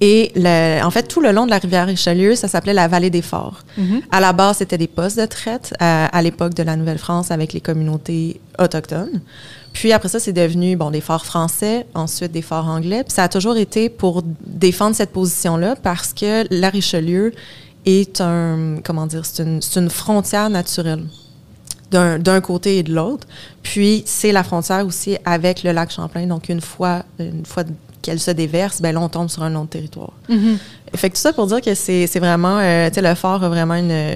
[0.00, 0.32] Et
[0.84, 3.60] en fait, tout le long de la rivière Richelieu, ça s'appelait la vallée des Forts.
[3.78, 4.02] Mm-hmm.
[4.10, 7.52] À la base, c'était des postes de traite à, à l'époque de la Nouvelle-France avec
[7.52, 9.20] les communautés autochtones.
[9.74, 13.02] Puis après ça, c'est devenu bon des forts français, ensuite des forts anglais.
[13.02, 17.32] Puis ça a toujours été pour défendre cette position-là parce que la Richelieu
[17.84, 21.04] est un comment dire, c'est une, une, frontière naturelle
[21.90, 23.26] d'un côté et de l'autre.
[23.62, 26.26] Puis c'est la frontière aussi avec le lac Champlain.
[26.26, 27.64] Donc une fois une fois
[28.04, 30.12] qu'elle se déverse, ben là on tombe sur un autre territoire.
[30.28, 30.56] Mm-hmm.
[30.94, 33.48] Fait que tout ça pour dire que c'est vraiment, euh, tu sais, le fort a
[33.48, 34.14] vraiment une,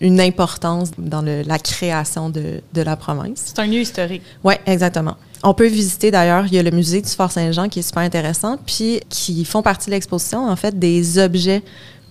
[0.00, 3.42] une importance dans le, la création de, de la province.
[3.46, 4.22] C'est un lieu historique.
[4.44, 5.16] Oui, exactement.
[5.42, 8.02] On peut visiter d'ailleurs, il y a le musée du Fort Saint-Jean qui est super
[8.02, 11.62] intéressant, puis qui font partie de l'exposition, en fait, des objets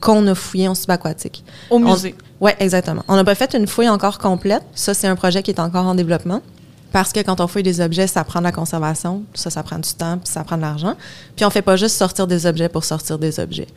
[0.01, 1.43] qu'on a fouillés en subaquatique.
[1.69, 2.15] Au musée.
[2.41, 3.03] Oui, exactement.
[3.07, 4.63] On n'a pas fait une fouille encore complète.
[4.73, 6.41] Ça, c'est un projet qui est encore en développement
[6.95, 9.77] Parce que quand on fouille des objets, ça prend de la conservation, ça, ça prend
[9.79, 10.95] du temps, puis ça prend de l'argent.
[11.35, 13.67] Puis on fait pas juste sortir des objets pour sortir des objets.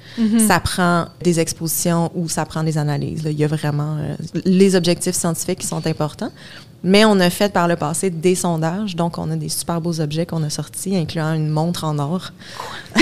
[0.47, 3.25] Ça prend des expositions ou ça prend des analyses.
[3.25, 3.33] là.
[3.33, 6.31] Il y a vraiment euh, les objectifs scientifiques qui sont importants.
[6.85, 10.01] Mais on a fait par le passé des sondages, donc on a des super beaux
[10.01, 12.31] objets qu'on a sortis, incluant une montre en or.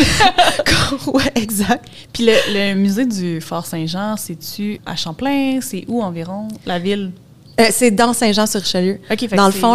[1.09, 1.85] ouais, exact.
[2.15, 5.59] Puis le, le musée du Fort Saint-Jean, c'est-tu à Champlain?
[5.61, 6.49] C'est où environ?
[6.65, 7.13] La ville?
[7.59, 8.99] Euh, c'est dans Saint-Jean-sur-Richelieu.
[9.37, 9.75] Dans le fond,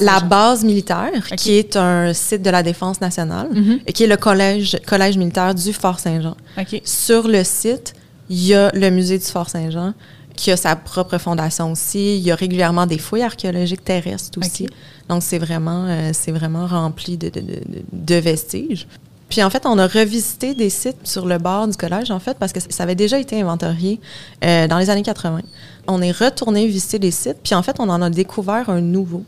[0.00, 3.80] la base militaire, qui est un site de la Défense nationale, Mhm.
[3.86, 6.36] et qui est le collège, collège militaire du Fort Saint-Jean.
[6.84, 7.92] Sur le site,
[8.30, 9.92] il y a le musée du Fort Saint-Jean,
[10.36, 12.16] qui a sa propre fondation aussi.
[12.16, 14.66] Il y a régulièrement des fouilles archéologiques terrestres aussi.
[15.08, 17.60] Donc, c'est vraiment, euh, c'est vraiment rempli de, de- de-
[17.92, 18.86] de vestiges.
[19.28, 22.38] Puis en fait, on a revisité des sites sur le bord du collège, en fait,
[22.38, 24.00] parce que ça avait déjà été inventorié
[24.44, 25.40] euh, dans les années 80.
[25.86, 29.24] On est retourné visiter les sites, puis en fait, on en a découvert un nouveau.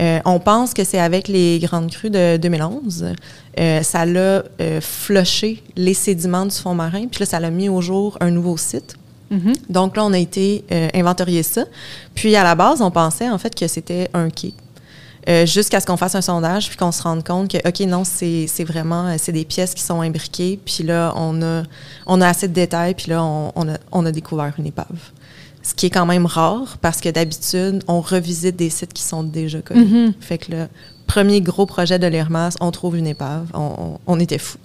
[0.00, 3.14] Euh, on pense que c'est avec les grandes crues de 2011.
[3.60, 4.44] Euh, ça l'a
[4.80, 8.56] flushé les sédiments du fond marin, puis là, ça l'a mis au jour un nouveau
[8.56, 8.96] site.
[9.30, 9.54] Mhm.
[9.68, 11.64] Donc là, on a été inventorier ça.
[12.14, 14.54] Puis à la base, on pensait en fait que c'était un quai.
[15.28, 18.04] Euh, Jusqu'à ce qu'on fasse un sondage, puis qu'on se rende compte que, OK, non,
[18.04, 21.62] c'est c'est vraiment, euh, c'est des pièces qui sont imbriquées, puis là, on a,
[22.06, 24.86] on a assez de détails, puis là, on, on a, on a découvert une épave.
[25.62, 29.22] Ce qui est quand même rare, parce que d'habitude, on revisite des sites qui sont
[29.22, 29.84] déjà connus.
[30.08, 30.12] Mhm.
[30.20, 30.68] Fait que le
[31.06, 33.46] premier gros projet de l'IRMAS, on trouve une épave.
[33.54, 34.58] On, on- on était fous.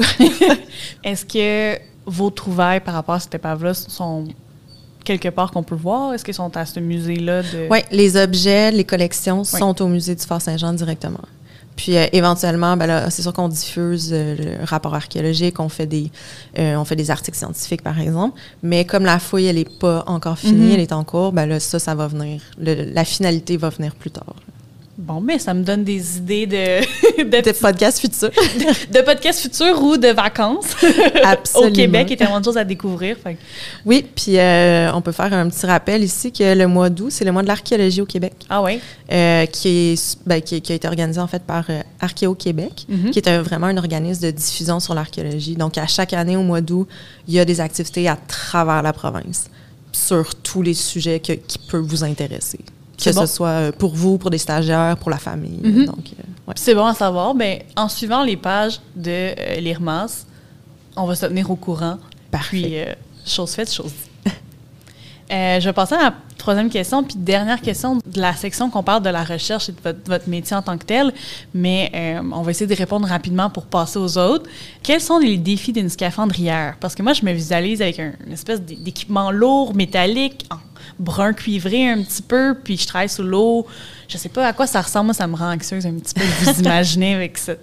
[1.06, 4.26] Est-ce que vos trouvailles par rapport à cette épave-là sont
[5.04, 6.14] quelque part qu'on peut voir?
[6.14, 7.68] Est-ce qu'ils sont à ce musée-là de...
[7.70, 11.22] Oui, les objets, les collections sont au musée du Fort Saint-Jean directement.
[11.76, 16.12] Puis euh, éventuellement, ben c'est sûr qu'on diffuse euh, le rapport archéologique, on fait des,
[16.58, 18.38] euh, on fait des articles scientifiques par exemple.
[18.64, 20.72] Mais comme la fouille elle est pas encore finie, Mhm.
[20.74, 22.42] elle est en cours, ben là ça, ça va venir.
[22.60, 24.36] Le- la finalité va venir plus tard.
[25.02, 28.30] Bon, mais ça me donne des idées de, podcasts futurs.
[28.92, 30.76] de podcasts futurs ou de vacances
[31.24, 31.72] Absolument.
[31.72, 32.08] au Québec.
[32.08, 33.16] Il y a tellement de choses à découvrir.
[33.24, 33.38] Fait
[33.86, 37.24] Oui, puis euh, on peut faire un petit rappel ici que le mois d'août, c'est
[37.24, 38.34] le mois de l'archéologie au Québec.
[38.50, 38.82] Ah ouais?
[39.12, 43.12] euh, qui, est, ben, qui, qui a été organisé en fait par euh, Archéo-Québec, Mhm.
[43.12, 45.56] qui est un- vraiment un organisme de diffusion sur l'archéologie.
[45.56, 46.88] Donc, à chaque année, au mois d'août,
[47.26, 49.46] il y a des activités à travers la province
[49.94, 52.60] sur tous les sujets que- qui peuvent vous intéresser.
[53.04, 53.22] Que bon.
[53.22, 55.60] ce soit euh, pour vous, pour des stagiaires, pour la famille.
[55.64, 55.86] Mhm.
[55.86, 56.54] Donc, euh, ouais.
[56.56, 57.34] C'est bon à savoir.
[57.34, 60.26] Ben, en suivant les pages de euh, l'IRMAS,
[60.96, 61.98] on va se tenir au courant.
[62.32, 62.62] Parfait.
[62.62, 62.94] Puis, euh,
[63.26, 63.92] chose faite, chose
[64.26, 64.34] dite.
[65.30, 69.04] Je vais passer à la troisième question, puis dernière question de la section qu'on parle
[69.04, 71.13] de la recherche et de votre, votre métier en tant que tel,
[71.54, 74.49] mais euh, on va essayer de répondre rapidement pour passer aux autres.
[74.82, 76.75] Quels sont les défis d'une scaphandrière?
[76.80, 80.56] Parce que moi, je me visualise avec un- une espèce d'é- d'équipement lourd, métallique, en
[80.97, 83.65] brun cuivré un petit peu, puis je travaille sous l'eau.
[84.08, 86.21] Je sais pas à quoi ça ressemble, moi, ça me rend anxieuse un petit peu
[86.21, 87.54] de vous imaginer avec ça.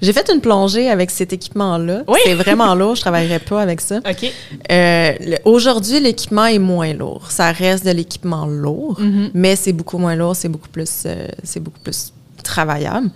[0.00, 2.02] J'ai fait une plongée avec cet équipement-là.
[2.08, 2.18] Oui.
[2.24, 3.98] C'est vraiment lourd, je travaillerais pas avec ça.
[4.08, 4.32] OK?
[4.70, 5.12] Euh,
[5.44, 7.30] Aujourd'hui, l'équipement est moins lourd.
[7.30, 8.11] Ça reste de l'équipement
[8.46, 9.30] lourd, Mhm.
[9.34, 13.10] mais c'est beaucoup moins lourd, c'est beaucoup plus, euh, c'est beaucoup plus travaillable.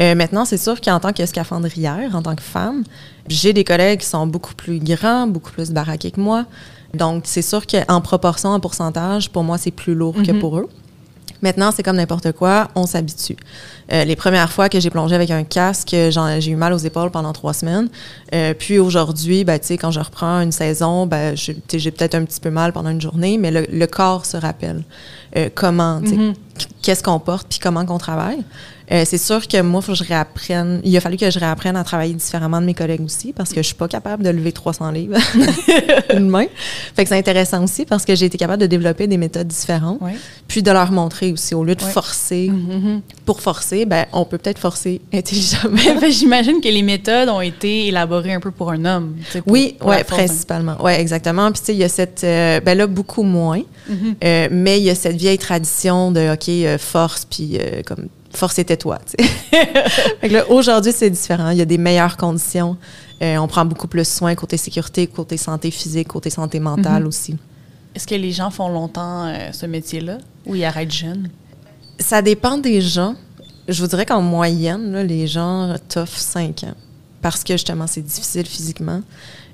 [0.00, 2.82] Euh, maintenant, c'est sûr qu'en tant que scaphandrière, en tant que femme,
[3.28, 6.44] j'ai des collègues qui sont beaucoup plus grands, beaucoup plus baraqués que moi.
[6.94, 10.40] Donc, c'est sûr qu'en proportion, en pourcentage, pour moi, c'est plus lourd que Mhm.
[10.40, 10.68] pour eux.
[11.42, 13.36] Maintenant, c'est comme n'importe quoi, on s'habitue.
[13.92, 17.10] Euh, les premières fois que j'ai plongé avec un casque, j'ai eu mal aux épaules
[17.10, 17.88] pendant trois semaines.
[18.32, 22.50] Euh, puis aujourd'hui, ben, quand je reprends une saison, ben, j'ai peut-être un petit peu
[22.50, 24.84] mal pendant une journée, mais le, le corps se rappelle
[25.36, 26.34] euh, comment, Mhm.
[26.80, 28.44] qu'est-ce qu'on porte, puis comment qu'on travaille.
[28.92, 30.80] Euh, c'est sûr que moi, faut que je réapprenne.
[30.84, 33.56] Il a fallu que je réapprenne à travailler différemment de mes collègues aussi, parce que
[33.62, 35.16] je suis pas capable de lever 300 livres
[36.14, 36.46] une main.
[36.94, 40.00] Fait que c'est intéressant aussi parce que j'ai été capable de développer des méthodes différentes,
[40.48, 41.54] puis de leur montrer aussi.
[41.54, 41.90] Au lieu de Ouais.
[41.90, 43.00] forcer Mhm.
[43.24, 45.76] pour forcer, ben, on peut peut-être forcer intelligemment.
[46.10, 49.16] J'imagine que les méthodes ont été élaborées un peu pour un homme.
[49.32, 50.76] pour- Oui, pour ouais, principalement.
[50.82, 51.50] Oui, exactement.
[51.50, 52.24] Puis, tu sais, il y a cette.
[52.24, 53.62] euh, ben là, beaucoup moins.
[53.88, 54.14] Mhm.
[54.22, 58.54] Euh, mais il y a cette vieille tradition de, OK, force, puis comme, force
[60.22, 61.50] que là, aujourd'hui, c'est différent.
[61.50, 62.76] Il y a des meilleures conditions.
[63.22, 67.08] Euh, on prend beaucoup plus soin côté sécurité, côté santé physique, côté santé mentale Mhm.
[67.08, 67.36] aussi.
[67.94, 71.28] Est-ce que les gens font longtemps euh, ce métier-là ou ils arrêtent jeunes?
[71.98, 73.14] Ça dépend des gens.
[73.68, 76.74] Je vous dirais qu'en moyenne, là, les gens toffent 5 ans
[77.20, 79.02] parce que justement, c'est difficile physiquement.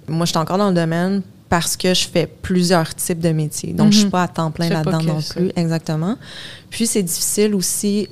[0.06, 3.72] Moi, je suis encore dans le domaine parce que je fais plusieurs types de métiers.
[3.72, 4.10] Donc, je ne suis Mhm.
[4.10, 5.50] pas à temps plein là-dedans non plus.
[5.56, 6.16] Exactement.
[6.70, 8.08] Puis, c'est difficile aussi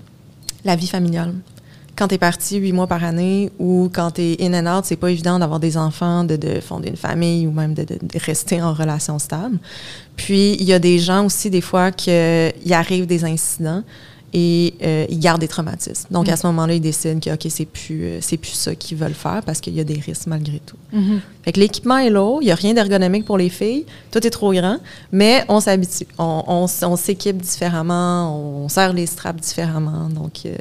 [0.66, 1.32] la vie familiale.
[1.96, 4.84] Quand tu es parti huit mois par année ou quand tu es in and out,
[4.84, 7.94] c'est pas évident d'avoir des enfants, de, de fonder une famille ou même de, de-
[8.02, 9.58] de rester en relation stable.
[10.16, 13.82] Puis, il y a des gens aussi, des fois, qu'il arrive des incidents
[14.38, 16.08] et euh, ils gardent des traumatismes.
[16.10, 18.98] Donc, à ce moment-là, ils décident que, OK, c'est plus, euh, c'est plus ça qu'ils
[18.98, 20.76] veulent faire parce qu'il y a des risques malgré tout.
[21.42, 24.30] Fait que l'équipement est lourd, il n'y a rien d'ergonomique pour les filles, tout est
[24.30, 24.76] trop grand,
[25.10, 26.06] mais on s'habitue.
[26.18, 30.10] On, on, on s'équipe différemment, on serre les straps différemment.
[30.10, 30.54] Donc, euh,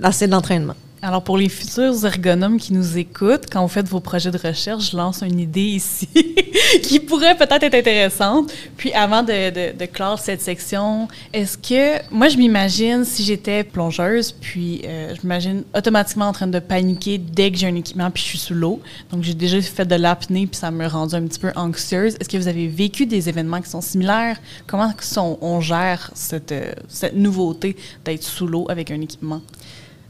[0.00, 0.74] là, c'est de l'entraînement.
[1.00, 4.90] Alors, pour les futurs ergonomes qui nous écoutent, quand vous faites vos projets de recherche,
[4.90, 6.08] je lance une idée ici
[6.82, 8.52] qui pourrait peut-être être intéressante.
[8.76, 14.82] Puis, avant de, clore cette section, est-ce que, moi, je m'imagine si j'étais plongeuse, puis
[14.86, 18.28] euh, je m'imagine automatiquement en train de paniquer dès que j'ai un équipement, puis je
[18.30, 18.80] suis sous l'eau.
[19.12, 22.16] Donc, j'ai déjà fait de l'apnée, puis ça me rendu un petit peu anxieuse.
[22.18, 24.36] Est-ce que vous avez vécu des événements qui sont similaires?
[24.66, 29.42] Comment on, on gère cette, euh, cette nouveauté d'être sous l'eau avec un équipement?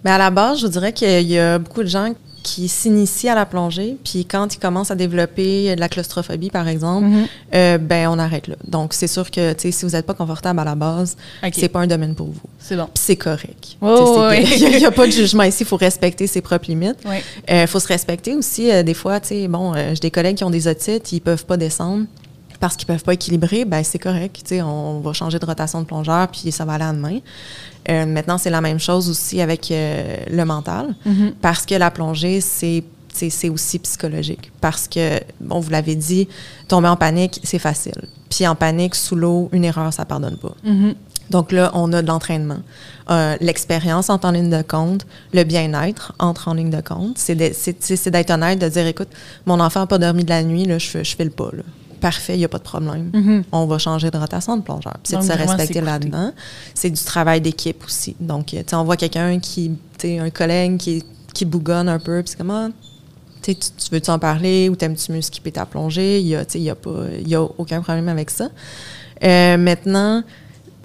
[0.04, 2.12] Mais à la base, je dirais qu'il y a beaucoup de gens
[2.44, 6.66] qui s'initient à la plongée, puis quand ils commencent à développer de la claustrophobie, par
[6.68, 7.26] exemple, Mhm.
[7.54, 8.54] euh, ben on arrête là.
[8.66, 11.52] Donc, c'est sûr que si vous n'êtes pas confortable à la base, OK.
[11.54, 12.40] c'est pas un domaine pour vous.
[12.58, 12.84] C'est bon.
[12.84, 13.76] Puis c'est correct.
[13.82, 14.46] Oh, oui.
[14.61, 16.98] Il n'y a, pas de jugement ici, il faut respecter ses propres limites.
[17.04, 17.16] Oui.
[17.48, 18.70] Il faut se respecter aussi.
[18.70, 21.20] euh, des fois, tu sais, bon, euh, j'ai des collègues qui ont des otites, ils
[21.20, 22.04] peuvent pas descendre
[22.61, 24.37] parce qu'ils peuvent pas équilibrer, ben c'est correct.
[24.42, 27.18] Tu sais, on va changer de rotation de plongeur, puis ça va aller à demain.
[27.88, 31.33] Euh, maintenant, c'est la même chose aussi avec euh, le mental, Mhm.
[31.40, 32.85] parce que la plongée, c'est
[33.21, 34.53] c'est aussi psychologique.
[34.61, 36.29] Parce que, bon, vous l'avez dit,
[36.68, 38.07] tomber en panique, c'est facile.
[38.31, 40.55] Puis en panique, sous l'eau, une erreur, ça pardonne pas.
[40.62, 40.94] Mhm.
[41.31, 42.59] Donc là, on a de l'entraînement.
[43.11, 47.18] Euh, L'expérience entre en ligne de compte, le bien-être entre en ligne de compte.
[47.18, 49.09] C'est d'être honnête, de dire, écoute,
[49.47, 51.51] mon enfant n'a pas dormi de la nuit, là, je je fais le pas.
[51.53, 51.62] là.
[52.00, 53.11] Parfait, il n'y a pas de problème.
[53.12, 53.44] Mhm.
[53.52, 54.96] On va changer de rotation de plongeur.
[55.02, 56.32] C'est de se respecter là-dedans.
[56.74, 58.14] C'est du travail d'équipe aussi.
[58.20, 61.98] Donc, tu sais, on voit quelqu'un qui, tu sais, un collègue qui, qui bougonne un
[61.98, 62.68] peu, puis c'est comment,
[63.42, 66.20] tu sais, tu tu veux-tu en parler ou t'aimes-tu mieux skipper ta plongée?
[66.20, 68.48] Il y a, y a pas, il y a aucun problème avec ça.
[69.24, 70.22] Euh, maintenant,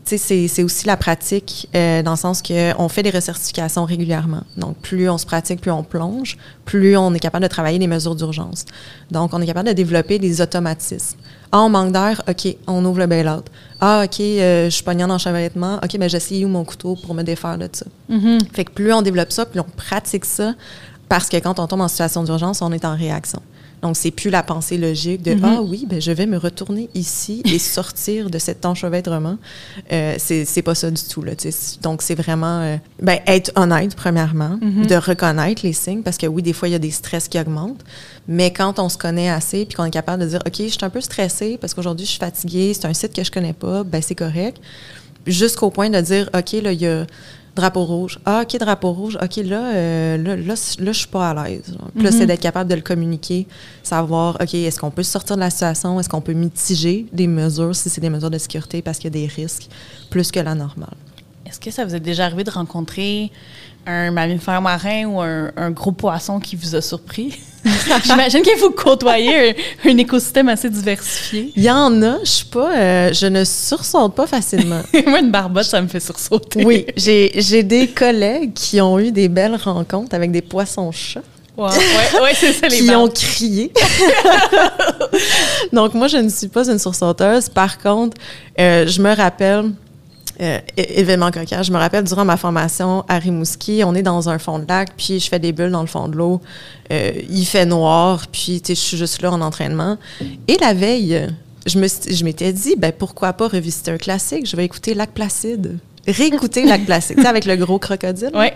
[0.06, 4.44] c'est- aussi la pratique euh, dans le sens qu'on fait des recertifications régulièrement.
[4.58, 7.88] Donc, plus on se pratique, plus on plonge, plus on est capable de travailler les
[7.88, 8.66] mesures d'urgence.
[9.12, 11.18] Donc, on est capable de développer des automatismes.
[11.52, 13.46] Ah, on manque d'air, OK, on ouvre le bail-out.
[13.80, 17.14] Ah, OK, euh, je suis pognant dans l'enchevêtrement, OK, ben j'essaye où mon couteau pour
[17.14, 17.86] me défaire de ça.
[18.10, 18.40] Mhm.
[18.54, 20.54] Fait que plus on développe ça, plus on pratique ça,
[21.10, 23.40] parce que quand on tombe en situation d'urgence, on est en réaction.
[23.84, 25.42] Donc, c'est plus la pensée logique de Mhm.
[25.44, 29.38] Ah oui, ben, je vais me retourner ici et sortir de cet enchevêtrement.
[29.92, 31.22] Euh, c'est pas ça du tout.
[31.22, 31.34] Là.
[31.84, 34.88] Donc, c'est vraiment euh, ben, être honnête, premièrement, Mhm.
[34.88, 37.38] de reconnaître les signes, parce que oui, des fois, il y a des stress qui
[37.40, 37.84] augmentent.
[38.28, 40.78] Mais quand on se connaît assez puis qu'on est capable de dire OK, je suis
[40.82, 43.84] un peu stressée parce qu'aujourd'hui, je suis fatiguée, c'est un site que je connais pas,
[43.84, 44.58] ben c'est correct.
[45.28, 47.06] Jusqu'au point de dire OK, là, il y a
[47.56, 48.20] drapeau rouge.
[48.26, 49.18] Ah, OK, drapeau rouge.
[49.22, 51.76] OK, là, euh, là, là, là, je suis pas à l'aise.
[51.94, 52.18] Puis là, Mhm.
[52.18, 53.46] c'est d'être capable de le communiquer,
[53.84, 57.76] savoir OK, est-ce qu'on peut sortir de la situation, est-ce qu'on peut mitiger des mesures
[57.76, 59.68] si c'est des mesures de sécurité parce qu'il y a des risques
[60.10, 60.96] plus que la normale?
[61.46, 63.30] Est-ce que ça vous est déjà arrivé de rencontrer
[63.86, 67.40] un mammifère marin ou un, un gros poisson qui vous a surpris?
[68.04, 71.52] J'imagine qu'il faut côtoyer un, un écosystème assez diversifié.
[71.56, 74.82] Il y en a, je suis pas, euh, je ne sursaute pas facilement.
[75.08, 76.66] Moi, une barbotte, ça me fait sursauter.
[76.66, 81.22] Oui, j'ai des collègues qui ont eu des belles rencontres avec des poissons-chats
[81.58, 83.72] ouais, ouais, c'est ça, les qui ont crié.
[85.72, 87.50] Donc, moi, je ne suis pas une sursauteuse.
[87.50, 88.18] Par contre,
[88.60, 89.72] euh, je me rappelle,
[90.42, 94.40] euh, événement cocasse, je me rappelle durant ma formation à Rimouski, on est dans un
[94.40, 96.42] fond de lac, puis je fais des bulles dans le fond de l'eau.
[96.92, 99.98] Euh, il fait noir, puis je suis juste là en entraînement.
[100.48, 101.28] Et la veille,
[101.66, 104.48] je m'étais dit, ben pourquoi pas revisiter un classique?
[104.48, 105.78] Je vais écouter Lac Placide.
[106.08, 108.32] Réécouter Lac Placide, tu sais, avec le gros crocodile.
[108.34, 108.54] Ouais.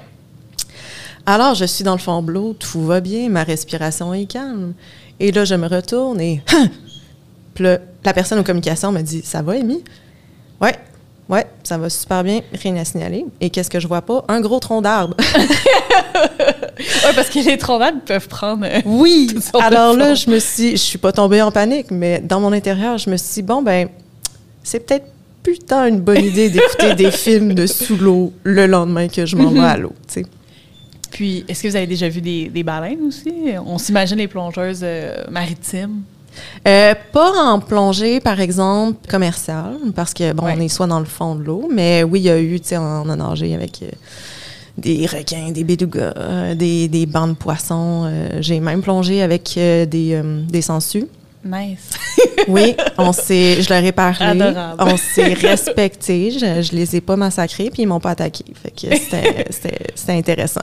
[1.26, 4.74] Alors, je suis dans le fond de l'eau, tout va bien, ma respiration est calme.
[5.20, 6.42] Et là, je me retourne et.
[7.54, 9.84] Puis là, la personne aux communications me dit Ça va, Amy
[10.62, 10.76] Ouais,
[11.30, 13.26] ouais, ça va super bien, rien à signaler.
[13.42, 14.24] Et qu'est-ce que je vois pas?
[14.28, 15.16] Un gros tronc d'arbre.
[16.80, 18.64] Ouais, parce que les troncs d'arbres peuvent prendre.
[18.66, 20.72] euh, oui Alors là, je me suis.
[20.72, 23.64] Je suis pas tombée en panique, mais dans mon intérieur, je me suis dit Bon,
[23.64, 23.90] ben,
[24.64, 25.06] c'est peut-être
[25.42, 29.36] plus tant une bonne idée d'écouter des films de sous l'eau le lendemain que je
[29.36, 30.26] m'en vais à l'eau, tu sais.
[31.12, 33.34] Puis, est-ce que vous avez déjà vu des, des baleines aussi?
[33.66, 36.02] On s'imagine les plongeuses euh, maritimes.
[36.68, 40.56] Euh, pas en plongée, par exemple, commerciale, parce que, bon, Ouais.
[40.58, 42.70] on est soit dans le fond de l'eau, mais oui, il y a eu, tu
[42.70, 43.90] sais, on a nagé avec euh,
[44.78, 48.12] des requins, des bélugas, euh, des, des bancs de poissons.
[48.42, 51.08] J'ai même plongé avec des, des sangsues.
[51.44, 51.90] Nice.
[52.48, 54.26] oui, on s'est, je leur ai parlé.
[54.42, 54.84] Adorable.
[54.84, 56.32] On s'est respecté.
[56.32, 58.44] Je, je les ai pas massacrés, puis ils m'ont pas attaqué.
[58.62, 58.96] Fait que
[59.52, 60.62] c'était, intéressant.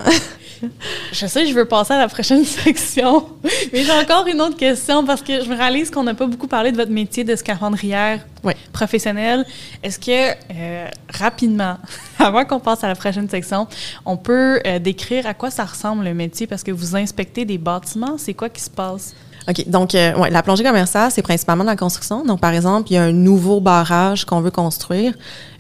[1.12, 3.26] Je sais, je veux passer à la prochaine section,
[3.72, 6.46] mais j'ai encore une autre question parce que je me réalise qu'on n'a pas beaucoup
[6.46, 8.54] parlé de votre métier de scaphandrière Oui.
[8.72, 9.44] professionnelle.
[9.82, 11.76] Est-ce que, euh, rapidement,
[12.18, 13.66] avant qu'on passe à la prochaine section,
[14.06, 16.46] on peut euh, décrire à quoi ça ressemble le métier?
[16.46, 18.16] Parce que vous inspectez des bâtiments?
[18.16, 19.14] C'est quoi qui se passe?
[19.48, 19.68] OK.
[19.68, 22.24] Donc, euh, ouais, la plongée commerciale, c'est principalement de la construction.
[22.24, 25.12] Donc, par exemple, il y a un nouveau barrage qu'on veut construire.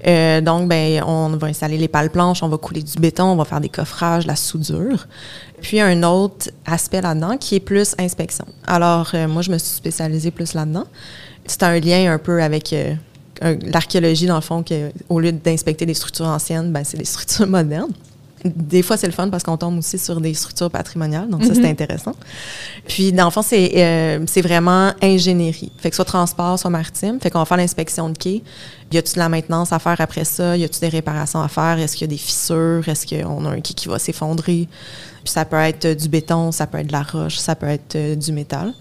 [0.06, 3.36] Euh, donc, ben, on va installer les pales planches, on va couler du béton, on
[3.36, 5.06] va faire des coffrages, la soudure.
[5.60, 8.46] Puis, un autre aspect là-dedans qui est plus inspection.
[8.66, 10.84] Alors, euh, moi, je me suis spécialisée plus là-dedans.
[11.46, 12.74] C'est un lien un peu avec
[13.42, 17.46] l'archéologie, dans le fond, que, au lieu d'inspecter des structures anciennes, ben, c'est des structures
[17.46, 17.92] modernes.
[18.44, 21.54] Des fois, c'est le fun parce qu'on tombe aussi sur des structures patrimoniales, donc ça,
[21.54, 22.12] c'est intéressant.
[22.86, 25.72] Puis, dans le fond, c'est euh, c'est vraiment ingénierie.
[25.78, 27.18] Fait que soit transport, soit maritime.
[27.20, 28.42] Fait qu'on va faire l'inspection de quai.
[28.92, 30.56] Y a-tu de la maintenance à faire après ça?
[30.56, 31.78] Y a-tu des réparations à faire?
[31.78, 32.86] Est-ce qu'il y a des fissures?
[32.86, 34.68] Est-ce qu'on a un quai qui va s'effondrer?
[35.24, 37.96] Puis ça peut être du béton, ça peut être de la roche, ça peut être
[37.96, 38.74] euh, du métal.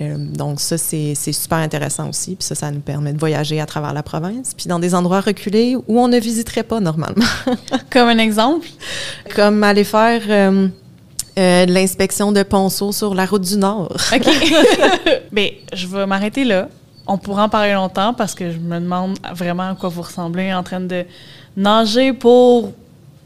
[0.00, 2.36] Euh, donc ça, c'est super intéressant aussi.
[2.36, 4.54] Puis ça, ça nous permet de voyager à travers la province.
[4.54, 7.24] Puis dans des endroits reculés où on ne visiterait pas normalement.
[7.90, 8.66] Comme un exemple?
[9.34, 10.68] Comme aller faire euh,
[11.38, 13.96] euh, l'inspection de ponceau sur la route du Nord.
[14.14, 14.26] OK.
[15.32, 16.68] Bien, je vais m'arrêter là.
[17.06, 20.52] On pourra en parler longtemps parce que je me demande vraiment à quoi vous ressemblez
[20.52, 21.04] en train de
[21.56, 22.72] nager pour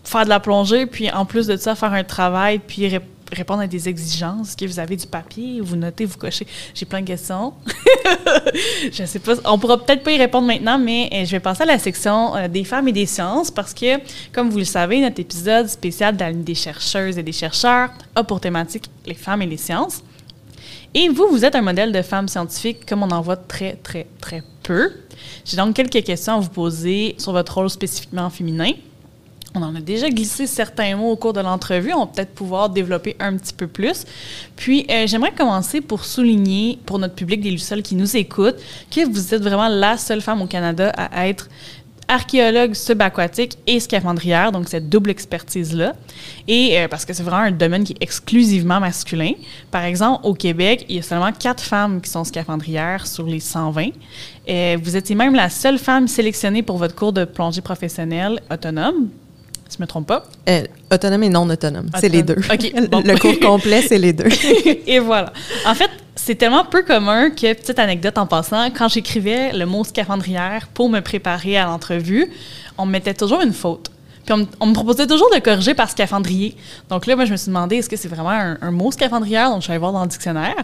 [0.04, 3.00] faire de la plongée, puis en plus de ça, faire un travail, puis ré-
[3.32, 4.54] répondre à des exigences.
[4.54, 5.60] Que vous avez du papier?
[5.60, 6.46] Vous notez, vous cochez?
[6.74, 7.54] J'ai plein de questions.
[8.92, 9.34] je sais pas.
[9.44, 12.37] On pourra peut-être pas y répondre maintenant, mais euh, je vais passer à la section
[12.37, 13.98] euh, des femmes et des sciences parce que,
[14.32, 18.40] comme vous le savez, notre épisode spécial de des chercheuses et des chercheurs a pour
[18.40, 20.02] thématique les femmes et les sciences.
[20.94, 24.06] Et vous, vous êtes un modèle de femme scientifique comme on en voit très, très,
[24.20, 24.92] très peu.
[25.44, 28.72] J'ai donc quelques questions à vous poser sur votre rôle spécifiquement féminin.
[29.56, 31.92] On en a déjà glissé certains mots au cours de l'entrevue.
[31.92, 34.04] On va peut-être pouvoir développer un petit peu plus.
[34.56, 38.56] Puis, euh, j'aimerais commencer pour souligner, pour notre public des Lucioles qui nous écoute,
[38.90, 41.48] que vous êtes vraiment la seule femme au Canada à être
[42.08, 45.94] archéologue subaquatique et scaphandrière, donc cette double expertise-là.
[46.48, 49.32] Et euh, parce que c'est vraiment un domaine qui est exclusivement masculin.
[49.70, 53.40] Par exemple, au Québec, il y a seulement quatre femmes qui sont scaphandrières sur les
[53.40, 53.90] 120.
[54.48, 59.10] Euh, vous étiez même la seule femme sélectionnée pour votre cours de plongée professionnelle autonome.
[59.74, 60.22] Si je me trompe pas?
[60.48, 62.37] Euh, autonome et non autonome, c'est les deux.
[62.37, 63.02] OK, bon.
[63.04, 64.28] Le cours complet, c'est les deux.
[64.87, 65.32] et voilà.
[65.66, 69.82] En fait, c'est tellement peu commun que, petite anecdote en passant, quand j'écrivais le mot
[69.82, 72.30] scaphandrière pour me préparer à l'entrevue,
[72.78, 73.90] on me mettait toujours une faute.
[74.24, 76.56] Puis on, me- proposait toujours de corriger par scaphandrier.
[76.88, 79.50] Donc là, moi, je me suis demandé, est-ce que c'est vraiment un, un mot scaphandrière?
[79.50, 80.56] Donc, je suis allée voir dans le dictionnaire.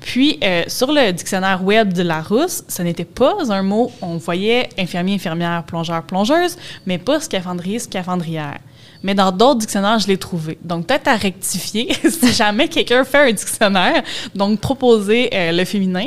[0.00, 3.90] Puis, euh, sur le dictionnaire web de Larousse, ce n'était pas un mot.
[4.02, 8.58] On voyait infirmier, infirmière, plongeur, plongeuse, mais pas scaphandrier, scaphandrière.
[9.02, 10.58] Mais dans d'autres dictionnaires, je l'ai trouvé.
[10.62, 14.02] Donc, peut-être à rectifier si jamais quelqu'un fait un dictionnaire.
[14.34, 16.06] Donc, proposer euh, le féminin.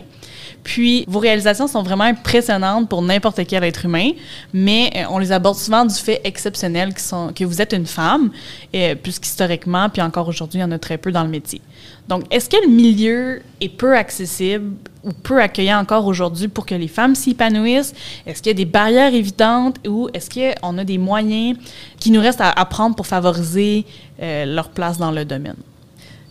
[0.64, 4.12] Puis, vos réalisations sont vraiment impressionnantes pour n'importe quel être humain,
[4.54, 8.32] mais euh, on les aborde souvent du fait exceptionnel que vous êtes une femme,
[8.76, 11.62] euh, puisqu'historiquement, puis encore aujourd'hui, il y en a très peu dans le métier.
[12.08, 16.76] Donc, est-ce que le milieu est peu accessible ou peu accueillant encore aujourd'hui pour que
[16.76, 17.94] les femmes s'y épanouissent?
[18.26, 21.58] Est-ce qu'il y a des barrières évidentes ou est-ce qu'on a des moyens
[22.00, 23.86] qui nous restent à, à prendre pour favoriser
[24.22, 25.56] euh, leur place dans le domaine?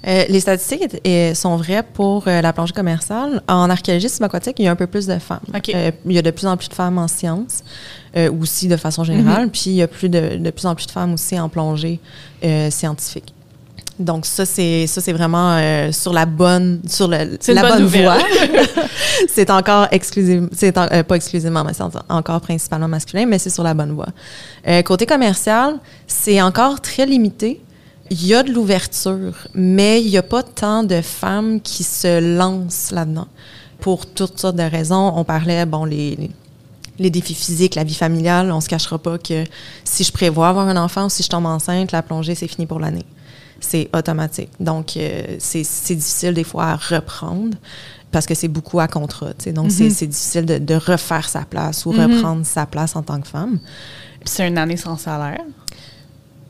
[0.07, 0.97] Euh, les statistiques
[1.35, 3.43] sont vraies pour euh, la plongée commerciale.
[3.49, 5.41] En archéologie subaquatique, il y a un peu plus de femmes.
[5.75, 7.63] Euh, il y a de plus en plus de femmes en sciences,
[8.41, 9.51] aussi de façon générale.
[9.51, 12.01] Puis il y a plus de, de plus en plus de femmes aussi en plongée
[12.71, 13.35] scientifique.
[13.99, 15.59] Donc ça c'est ça c'est vraiment
[15.93, 18.17] sur la bonne sur le, la bonne voie.
[19.29, 23.51] c'est encore exclusif c'est en- pas exclusivement mais c'est en- encore principalement masculin mais c'est
[23.51, 24.09] sur la bonne voie.
[24.85, 25.75] Côté commercial,
[26.07, 27.61] c'est encore très limité.
[28.11, 32.37] Il y a de l'ouverture, mais il n'y a pas tant de femmes qui se
[32.37, 33.29] lancent là-dedans
[33.81, 35.13] pour toutes sortes de raisons.
[35.17, 36.31] On parlait, bon, les, les-
[36.99, 38.53] les défis physiques, la vie familiale.
[38.53, 39.45] On se cachera pas que
[39.85, 42.67] si je prévois avoir un enfant ou si je tombe enceinte, la plongée, c'est fini
[42.67, 43.07] pour l'année.
[43.59, 44.51] C'est automatique.
[44.61, 45.63] Donc, euh, c'est
[45.95, 47.57] difficile des fois à reprendre
[48.11, 49.29] parce que c'est beaucoup à contrat.
[49.39, 49.53] tu sais.
[49.53, 53.21] Donc, c'est- c'est difficile de, de refaire sa place ou reprendre sa place en tant
[53.21, 53.61] que femme.
[54.21, 55.41] Puis c'est une année sans salaire.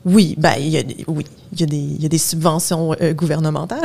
[0.07, 2.17] Oui, ben il y a des, oui, il y a des, il y a des
[2.17, 3.81] subventions euh, gouvernementales.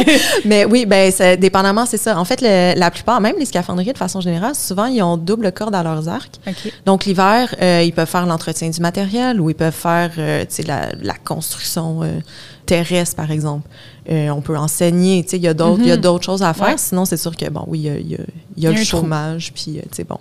[0.44, 2.16] Mais oui, ben dépendamment, c'est ça.
[2.18, 5.50] En fait, le- la plupart, même les scaphandriers de façon générale, souvent ils ont double
[5.50, 6.36] corde à leurs arcs.
[6.84, 10.92] Donc l'hiver, euh, ils peuvent faire l'entretien du matériel ou ils peuvent faire euh, la,
[11.02, 12.20] la construction euh,
[12.64, 13.68] terrestre, par exemple.
[14.08, 16.68] On peut enseigner, il y a d'autres d'autres choses à faire.
[16.68, 16.74] Ouais.
[16.78, 18.18] Sinon, c'est sûr que, bon, oui, il y a,
[18.56, 20.18] y y le chômage, puis, tu sais, bon.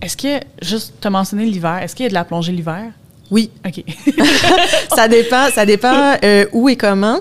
[0.00, 2.84] Est-ce que, juste, tu as mentionné l'hiver, est-ce qu'il y a de la plongée l'hiver?
[3.30, 3.84] Oui, OK.
[4.94, 7.20] ça dépend, ça dépend euh, où et comment.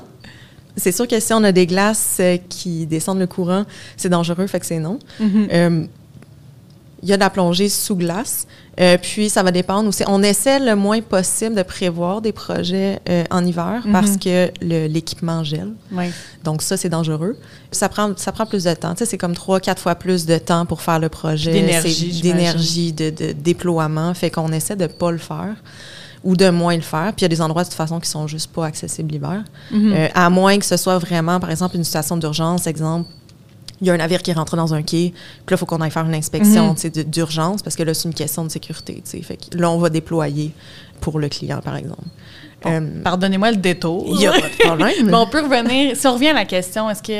[0.77, 3.65] C'est sûr que si on a des glaces euh, qui descendent le courant,
[3.97, 4.97] c'est dangereux, fait que c'est non.
[5.21, 5.83] Euh,
[7.03, 8.47] Il y a de la plongée sous glace.
[8.79, 10.03] Euh, puis, ça va dépendre aussi.
[10.07, 15.43] On essaie le moins possible de prévoir des projets euh, en hiver parce que l'équipement
[15.43, 15.73] gèle.
[15.91, 16.05] oui.
[16.45, 17.35] Donc, ça, c'est dangereux.
[17.71, 18.93] Ça prend, ça prend plus de temps.
[18.93, 21.51] Tu sais, c'est comme trois, quatre fois plus de temps pour faire le projet.
[21.51, 22.21] D'énergie.
[22.21, 24.13] D'énergie, de, de déploiement.
[24.13, 25.55] Fait qu'on essaie de pas le faire
[26.23, 27.13] ou de moins le faire.
[27.15, 29.43] Puis il y a des endroits, de toute façon, qui sont juste pas accessibles l'hiver.
[29.73, 33.09] Euh, à moins que ce soit vraiment, par exemple, une situation d'urgence, exemple,
[33.81, 35.13] il y a un navire qui est rentré dans un quai,
[35.45, 37.03] puis là, il faut qu'on aille faire une inspection Mhm.
[37.05, 39.01] d'urgence parce que là, c'est une question de sécurité.
[39.05, 40.51] Fait que là, on va déployer
[40.99, 42.03] pour le client, par exemple.
[42.61, 44.05] Bon, Euh, Pardonnez-moi le détour.
[44.09, 44.93] il n'y a pas de problème.
[45.05, 47.19] Mais on peut revenir, si on revient à la question, est-ce qu'il y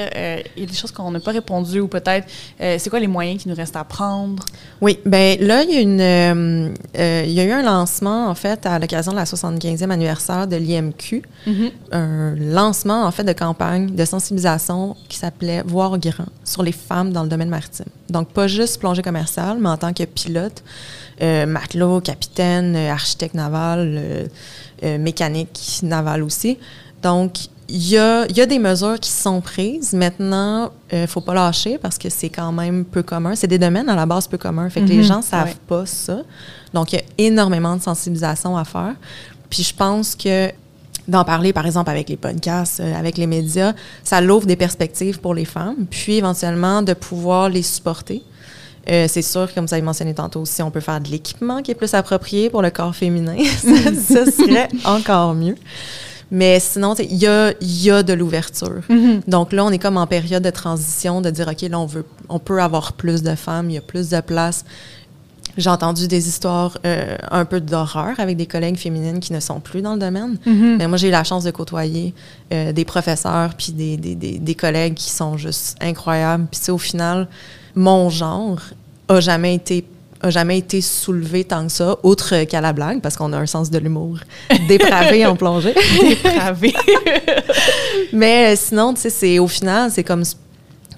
[0.63, 2.27] a des choses qu'on n'a pas répondu ou peut-être,
[2.61, 4.43] euh, c'est quoi les moyens qui nous restent à prendre?
[4.81, 8.27] Oui, ben là, il y, a une, euh, euh, il y a eu un lancement,
[8.27, 11.23] en fait, à l'occasion de la 75e anniversaire de l'IMQ.
[11.91, 17.11] Un lancement, en fait, de campagne de sensibilisation qui s'appelait Voir grand sur les femmes
[17.11, 17.85] dans le domaine maritime.
[18.09, 20.63] Donc, pas juste plongée commerciale, mais en tant que pilote,
[21.21, 24.29] euh, matelot, capitaine, euh, architecte naval,
[24.83, 26.57] euh, euh, mécanique naval aussi.
[27.01, 27.33] Donc,
[27.67, 29.93] il y a, y a des mesures qui sont prises.
[29.93, 33.35] Maintenant, il ne faut pas lâcher parce que c'est quand même peu commun.
[33.35, 34.69] C'est des domaines à la base peu communs.
[34.69, 35.55] Fait que les Mhm, gens ne savent ouais.
[35.67, 36.21] pas ça.
[36.73, 38.95] Donc, il y a énormément de sensibilisation à faire.
[39.49, 40.51] Puis je pense que
[41.07, 43.73] d'en parler, par exemple, avec les podcasts, euh, avec les médias,
[44.03, 45.85] ça l'ouvre des perspectives pour les femmes.
[45.89, 48.23] Puis éventuellement, de pouvoir les supporter.
[48.89, 51.71] Euh, c'est sûr, comme vous avez mentionné tantôt aussi, on peut faire de l'équipement qui
[51.71, 53.37] est plus approprié pour le corps féminin.
[53.57, 55.55] ça, ça serait encore mieux.
[56.31, 58.81] Mais sinon, il y a, y a de l'ouverture.
[59.27, 62.05] Donc là, on est comme en période de transition, de dire, OK, là, on, veut,
[62.29, 64.63] on peut avoir plus de femmes, il y a plus de place.
[65.57, 69.59] J'ai entendu des histoires euh, un peu d'horreur avec des collègues féminines qui ne sont
[69.59, 70.37] plus dans le domaine.
[70.45, 72.13] Mais moi, j'ai eu la chance de côtoyer
[72.53, 76.45] euh, des professeurs puis des, des, des, des collègues qui sont juste incroyables.
[76.51, 77.27] Puis au final,
[77.75, 78.59] mon genre
[79.09, 79.83] a jamais été
[80.21, 83.45] a jamais été soulevé tant que ça, outre qu'à la blague, parce qu'on a un
[83.45, 84.17] sens de l'humour
[84.67, 85.73] dépravé en plongée.
[86.01, 86.73] Dépravé.
[88.13, 90.23] Mais euh, sinon, tu sais, c'est au final, c'est comme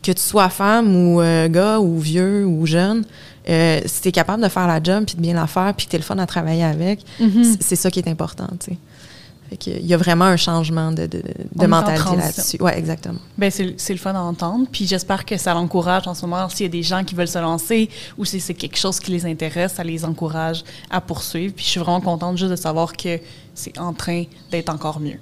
[0.03, 3.03] que tu sois femme ou euh, gars ou vieux ou jeune,
[3.47, 5.85] euh, si tu es capable de faire la job puis de bien la faire puis
[5.85, 7.43] que tu es le fun à travailler avec, Mhm.
[7.43, 8.77] c- c'est ça qui est important, tu sais.
[9.65, 11.09] Il y a vraiment un changement de,
[11.67, 12.57] mentalité là-dessus.
[12.59, 13.19] Oui, exactement.
[13.37, 14.67] Ben, c'est c'est le fun à entendre.
[14.71, 16.47] Puis j'espère que ça l'encourage en ce moment.
[16.49, 19.11] S'il y a des gens qui veulent se lancer ou si c'est quelque chose qui
[19.11, 21.53] les intéresse, ça les encourage à poursuivre.
[21.53, 23.19] Puis je suis vraiment contente juste de savoir que
[23.53, 25.19] c'est en train d'être encore mieux.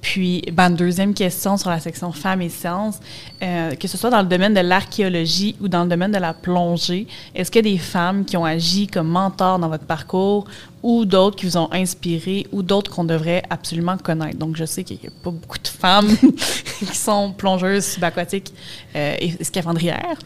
[0.00, 3.00] Puis, ben, deuxième question sur la section femmes et sciences,
[3.42, 6.34] euh, que ce soit dans le domaine de l'archéologie ou dans le domaine de la
[6.34, 10.46] plongée, est-ce qu'il y a des femmes qui ont agi comme mentors dans votre parcours
[10.82, 14.38] ou d'autres qui vous ont inspiré ou d'autres qu'on devrait absolument connaître?
[14.38, 16.08] Donc, je sais qu'il n'y a pas beaucoup de femmes
[16.78, 18.52] qui sont plongeuses subaquatiques
[18.96, 20.18] euh, et scaphandrières,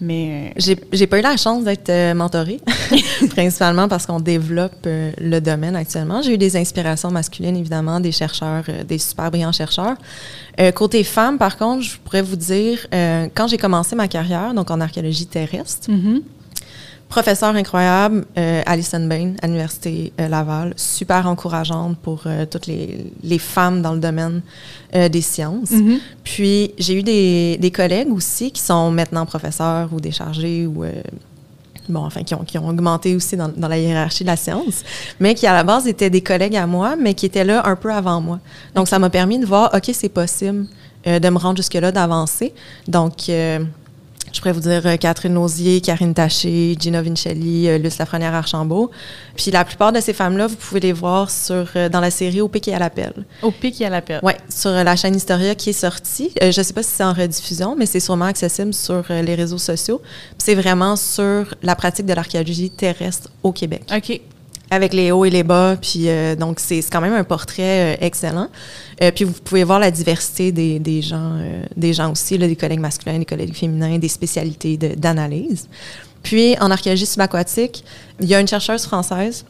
[0.00, 2.60] mais J'ai j'ai pas eu la chance d'être euh, mentorée,
[3.30, 6.20] principalement parce qu'on développe euh, le domaine actuellement.
[6.22, 9.96] J'ai eu des inspirations masculines, évidemment, des chercheurs, euh, des super brillants chercheurs.
[10.60, 14.52] Euh, côté femmes, par contre, je pourrais vous dire, euh, quand j'ai commencé ma carrière,
[14.54, 16.20] donc en archéologie terrestre, Mhm.
[17.08, 23.12] Professeur incroyable, euh, Alison Bain, à l'Université euh, Laval, super encourageante pour euh, toutes les,
[23.22, 24.42] les femmes dans le domaine
[24.92, 25.72] des sciences.
[25.72, 25.98] Mhm.
[26.24, 30.84] Puis j'ai eu des, des collègues aussi qui sont maintenant professeurs ou déchargés ou
[31.88, 34.84] bon enfin qui ont, qui ont augmenté aussi dans, dans la hiérarchie de la science,
[35.20, 37.76] mais qui à la base étaient des collègues à moi, mais qui étaient là un
[37.76, 38.38] peu avant moi.
[38.74, 40.66] Donc ça m'a permis de voir ok c'est possible
[41.04, 42.54] de me rendre jusque là d'avancer.
[42.88, 43.28] Donc
[44.36, 48.90] je pourrais vous dire euh, Catherine Nausier, Karine Taché, Gina Vincelli, euh, Luce Lafrenière Archambault.
[49.34, 52.42] Puis la plupart de ces femmes-là, vous pouvez les voir sur, euh, dans la série
[52.42, 53.24] Au pic et à l'appel.
[53.42, 54.22] Au pic, il y a la perte.
[54.22, 56.32] Oui, sur la chaîne Historia qui est sortie.
[56.42, 59.34] Euh, je ne sais pas si c'est en rediffusion, mais c'est sûrement accessible sur les
[59.34, 60.02] réseaux sociaux.
[60.36, 64.20] C'est vraiment sur la pratique de l'archéologie terrestre au Québec, OK.
[64.70, 65.76] Avec les hauts et les bas.
[65.80, 68.48] Puis euh, donc, c'est quand même un portrait euh, excellent.
[69.02, 71.38] Euh, puis vous pouvez voir la diversité des, des gens,
[71.76, 75.68] des gens aussi, là, des collègues masculins, des collègues féminins, des spécialités de- d'analyse.
[76.22, 77.84] Puis en archéologie subaquatique,
[78.20, 79.44] il y a une chercheuse française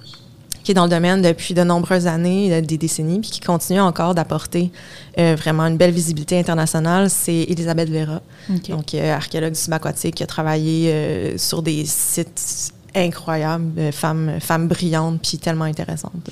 [0.62, 4.17] qui est dans le domaine depuis de nombreuses années, des décennies, puis qui continue encore
[4.17, 4.73] d'apporter
[5.17, 8.21] vraiment une belle visibilité internationale, c'est Elisabeth Vera,
[8.69, 15.65] donc archéologue subaquatique qui a travaillé sur des sites incroyables, femme, femme brillante, puis tellement
[15.65, 16.31] intéressante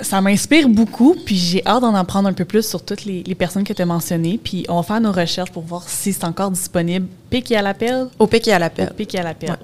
[0.00, 3.64] ça m'inspire beaucoup, puis j'ai hâte d'en apprendre un peu plus sur toutes les, personnes
[3.64, 4.38] que tu as mentionnées.
[4.42, 7.06] Puis on va faire nos recherches pour voir si c'est encore disponible.
[7.30, 8.08] Pic à l'appel?
[8.18, 8.92] Au pic à l'appel.
[8.98, 9.56] Au à l'appel.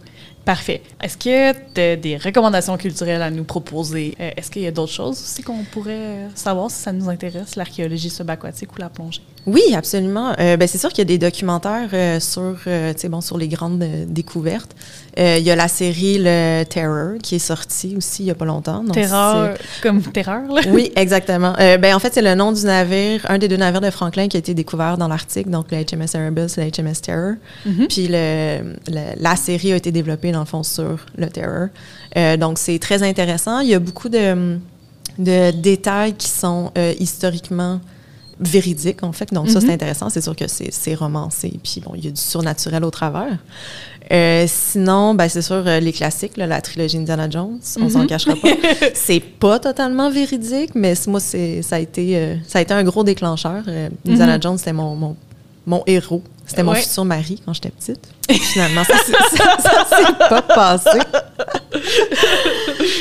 [0.45, 0.83] Parfait.
[1.03, 4.17] Est-ce que tu as des recommandations culturelles à nous proposer?
[4.19, 7.57] Euh, est-ce qu'il y a d'autres choses aussi qu'on pourrait savoir si ça nous intéresse,
[7.57, 9.23] l'archéologie subaquatique ou la plongée?
[9.47, 10.33] Oui, absolument.
[10.39, 13.49] Euh, ben, c'est sûr qu'il y a des documentaires euh, sur, euh, bon, sur les
[13.49, 14.71] grandes découvertes.
[15.17, 18.45] il y a la série Le Terror qui est sortie aussi il n'y a pas
[18.45, 18.85] longtemps.
[18.93, 19.51] Terror,
[19.83, 20.61] comme terreur, là.
[20.71, 21.55] Oui, exactement.
[21.59, 24.37] ben, en fait, c'est le nom du navire, un des deux navires de Franklin qui
[24.37, 27.35] a été découvert dans l'Arctique, donc le HMS Erebus et le HMS Terror.
[27.67, 27.87] Mm-hmm.
[27.89, 28.77] Puis le,
[29.19, 31.69] la série a été développée, dans le fond, sur le Terror.
[32.39, 33.61] donc, c'est très intéressant.
[33.61, 34.59] Il y a beaucoup de,
[35.19, 37.81] de détails qui sont historiquement
[38.41, 39.33] véridique, en fait.
[39.33, 39.75] Donc, ça, c'est mhm.
[39.75, 40.11] intéressant.
[40.11, 41.53] C'est sûr que c'est romancé.
[41.63, 43.39] Puis, bon, il y a du surnaturel au travers.
[44.13, 48.07] Euh, sinon, ben, c'est sûr, euh, les classiques, la trilogie Indiana Jones, on s'en mhm.
[48.07, 48.49] cachera pas.
[48.95, 51.37] c'est pas totalement véridique, mais moi, ça
[51.71, 53.63] a, été, euh, ça a été un gros déclencheur.
[54.09, 54.43] Indiana mhm.
[54.43, 55.17] Jones, c'était mon, mon,
[55.67, 56.23] mon, héros.
[56.51, 58.09] C'était mon futur mari quand j'étais petite.
[58.29, 60.99] Finalement, ça, ça s'est pas passé.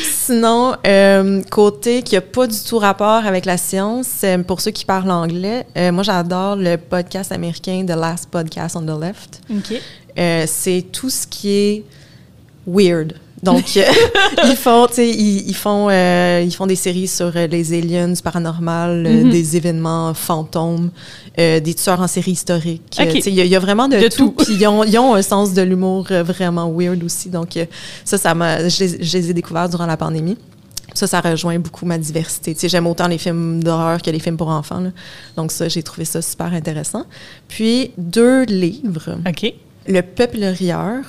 [0.03, 4.85] Sinon, euh, côté qui n'a pas du tout rapport avec la science, pour ceux qui
[4.85, 9.41] parlent anglais, euh, moi j'adore le podcast américain The Last Podcast on the Left.
[10.19, 11.83] Euh, c'est tout ce qui est
[12.67, 13.15] weird.
[13.43, 13.75] Donc,
[14.45, 19.29] ils font, ils, ils, font, ils font des séries sur les aliens, paranormal, mm-hmm.
[19.29, 20.91] des événements fantômes,
[21.37, 22.99] des tueurs en série historiques.
[22.99, 24.31] Il y, a vraiment de, tout.
[24.31, 27.29] Puis ils ont, ils ont, un sens de l'humour vraiment weird aussi.
[27.29, 27.57] Donc,
[28.03, 30.37] ça, ça m'a, je, je, les ai découverts durant la pandémie.
[30.93, 32.53] Ça, ça rejoint beaucoup ma diversité.
[32.53, 34.83] Tu sais, j'aime autant les films d'horreur que les films pour enfants.
[35.35, 37.05] Donc ça, j'ai trouvé ça super intéressant.
[37.47, 39.17] Puis deux livres.
[39.27, 39.53] OK.
[39.88, 41.03] Le Peuple rieur,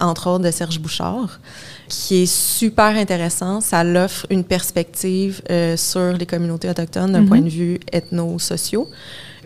[0.00, 1.40] entre autres de Serge Bouchard,
[1.88, 3.60] qui est super intéressant.
[3.60, 7.28] Ça l'offre une perspective euh, sur les communautés autochtones d'un mm-hmm.
[7.28, 8.88] point de vue ethno-socio,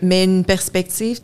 [0.01, 1.19] mais une perspective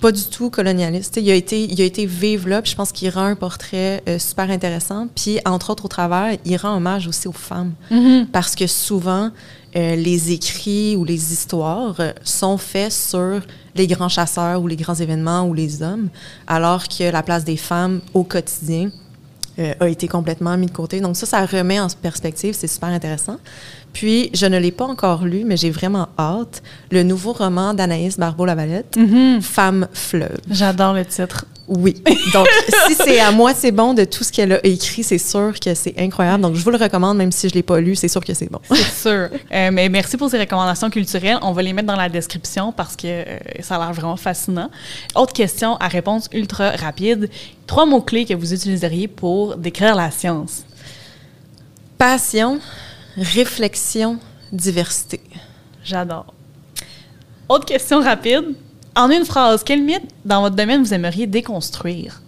[0.00, 1.16] pas du tout colonialiste.
[1.16, 4.02] il a été, il a été vive là, puis je pense qu'il rend un portrait
[4.06, 5.06] euh, super intéressant.
[5.14, 7.72] Puis, entre autres, au travers, il rend hommage aussi aux femmes.
[7.90, 8.26] Mm-hmm.
[8.26, 9.30] Parce que souvent,
[9.76, 13.40] euh, les écrits ou les histoires euh, sont faits sur
[13.74, 16.08] les grands chasseurs ou les grands événements ou les hommes,
[16.46, 18.90] alors que la place des femmes au quotidien
[19.78, 21.00] a été complètement mis de côté.
[21.00, 23.36] Donc ça, ça remet en perspective, c'est super intéressant.
[23.94, 26.62] Puis, je ne l'ai pas encore lu, mais j'ai vraiment hâte.
[26.90, 29.40] Le nouveau roman d'Anaïs Barbeau-Lavalette, mm-hmm.
[29.40, 30.40] Femme fleuve.
[30.50, 31.46] J'adore le titre.
[31.66, 32.02] Oui.
[32.32, 32.46] Donc,
[32.86, 35.74] si c'est à moi, c'est bon de tout ce qu'elle a écrit, c'est sûr que
[35.74, 36.42] c'est incroyable.
[36.42, 38.34] Donc, je vous le recommande, même si je ne l'ai pas lu, c'est sûr que
[38.34, 38.60] c'est bon.
[38.70, 39.28] C'est sûr.
[39.52, 41.38] Euh, mais merci pour ces recommandations culturelles.
[41.42, 44.70] On va les mettre dans la description parce que euh, ça a l'air vraiment fascinant.
[45.14, 47.30] Autre question à réponse ultra rapide.
[47.66, 50.64] Trois mots-clés que vous utiliseriez pour décrire la science?
[51.96, 52.60] Passion,
[53.16, 54.18] réflexion,
[54.52, 55.20] diversité.
[55.82, 56.34] J'adore.
[57.48, 58.54] Autre question rapide.
[58.96, 62.20] En une phrase, quel mythe dans votre domaine vous aimeriez déconstruire?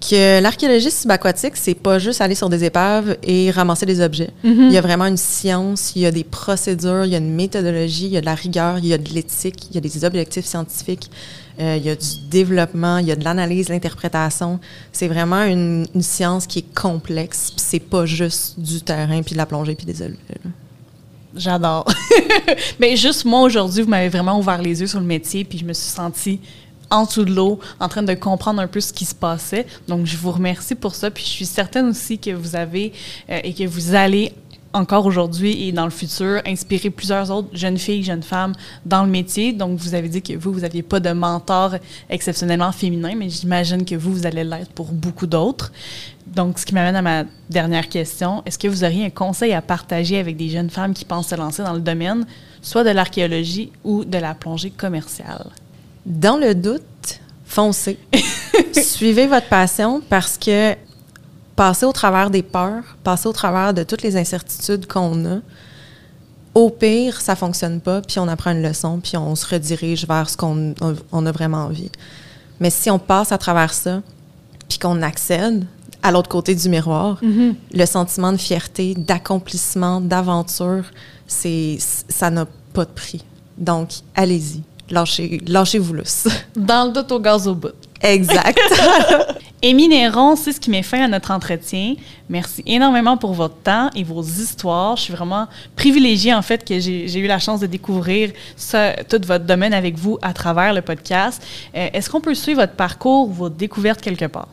[0.00, 4.30] Que l'archéologie subaquatique, c'est pas juste aller sur des épaves et ramasser des objets.
[4.44, 4.66] Mm-hmm.
[4.68, 7.34] Il y a vraiment une science, il y a des procédures, il y a une
[7.34, 9.80] méthodologie, il y a de la rigueur, il y a de l'éthique, il y a
[9.80, 11.10] des objectifs scientifiques,
[11.58, 14.60] euh, il y a du développement, il y a de l'analyse, l'interprétation.
[14.92, 19.38] C'est vraiment une, science qui est complexe, puis c'est pas juste du terrain, puis de
[19.38, 20.16] la plongée, puis des objets.
[21.34, 21.86] J'adore.
[22.78, 25.64] Mais juste moi, aujourd'hui, vous m'avez vraiment ouvert les yeux sur le métier, puis je
[25.64, 26.40] me suis sentie
[26.90, 29.66] en dessous de l'eau, en train de comprendre un peu ce qui se passait.
[29.88, 31.10] Donc, je vous remercie pour ça.
[31.10, 32.92] Puis, je suis certaine aussi que vous avez
[33.28, 34.32] euh, et que vous allez
[34.78, 38.52] encore aujourd'hui et dans le futur inspirer plusieurs autres jeunes filles, jeunes femmes
[38.86, 39.52] dans le métier.
[39.52, 41.74] Donc, vous avez dit que vous, vous n'aviez pas de mentor
[42.08, 45.72] exceptionnellement féminin, mais j'imagine que vous, vous allez l'être pour beaucoup d'autres.
[46.26, 48.42] Donc, ce qui m'amène à ma dernière question.
[48.46, 51.34] Est-ce que vous auriez un conseil à partager avec des jeunes femmes qui pensent se
[51.34, 52.26] lancer dans le domaine,
[52.62, 55.46] soit de l'archéologie ou de la plongée commerciale?
[56.06, 57.98] Dans le doute, foncez.
[58.72, 60.74] Suivez votre passion parce que
[61.58, 65.38] passer au travers des peurs, passer au travers de toutes les incertitudes qu'on a,
[66.54, 70.30] au pire, ça fonctionne pas, puis on apprend une leçon, puis on se redirige vers
[70.30, 71.90] ce qu'on a vraiment envie.
[72.60, 74.02] Mais si on passe à travers ça,
[74.68, 75.66] puis qu'on accède
[76.00, 77.54] à l'autre côté du miroir, mm-hmm.
[77.74, 80.84] le sentiment de fierté, d'accomplissement, d'aventure,
[81.26, 83.24] c'est ça n'a pas de prix.
[83.56, 84.62] Donc, allez-y.
[84.90, 86.28] Lâchez, lâchez-vous lousse.
[86.54, 87.74] Dans le doute au gaz au bout.
[88.00, 88.60] Exact.
[89.62, 91.94] Amy Néron, c'est ce qui met fin à notre entretien.
[92.28, 94.96] Merci énormément pour votre temps et vos histoires.
[94.96, 98.30] Je suis vraiment privilégiée, en fait, que j'ai eu la chance de découvrir
[99.08, 101.42] tout votre domaine avec vous à travers le podcast.
[101.74, 104.48] Euh, est-ce qu'on peut suivre votre parcours ou votre découverte quelque part?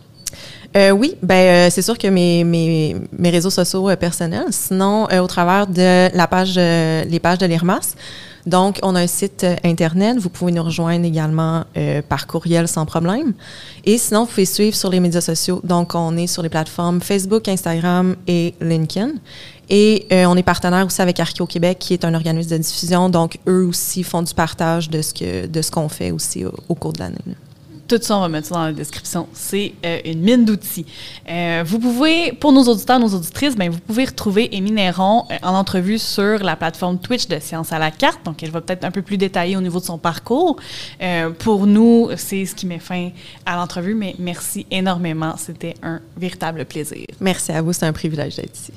[0.75, 4.47] Euh, oui, ben euh, c'est sûr que mes, mes, mes réseaux sociaux personnels.
[4.49, 7.95] Sinon, au travers de la page, les pages de l'IRMAS,
[8.45, 10.17] donc, on a un site euh, Internet.
[10.17, 13.33] Vous pouvez nous rejoindre également euh, par courriel sans problème.
[13.85, 15.61] Et sinon, vous pouvez suivre sur les médias sociaux.
[15.63, 19.13] Donc, on est sur les plateformes Facebook, Instagram et LinkedIn.
[19.69, 23.09] Et euh, on est partenaire aussi avec Archeo Québec, qui est un organisme de diffusion.
[23.09, 26.75] Donc, eux aussi font du partage de ce que de ce qu'on fait aussi au
[26.75, 27.17] cours de l'année.
[27.87, 29.27] Tout ça, on va mettre ça dans la description.
[29.33, 30.85] C'est euh, une mine d'outils.
[31.29, 35.35] Euh, vous pouvez, pour nos auditeurs, nos auditrices, ben, vous pouvez retrouver Émy Néron euh,
[35.43, 38.25] en entrevue sur la plateforme Twitch de Science à la carte.
[38.25, 40.57] Donc, elle va peut-être un peu plus détailler au niveau de son parcours.
[41.39, 43.09] pour nous, c'est ce qui met fin
[43.45, 45.35] à l'entrevue, mais merci énormément.
[45.37, 47.05] C'était un véritable plaisir.
[47.19, 47.73] Merci à vous.
[47.73, 48.73] C'est un privilège d'être ici.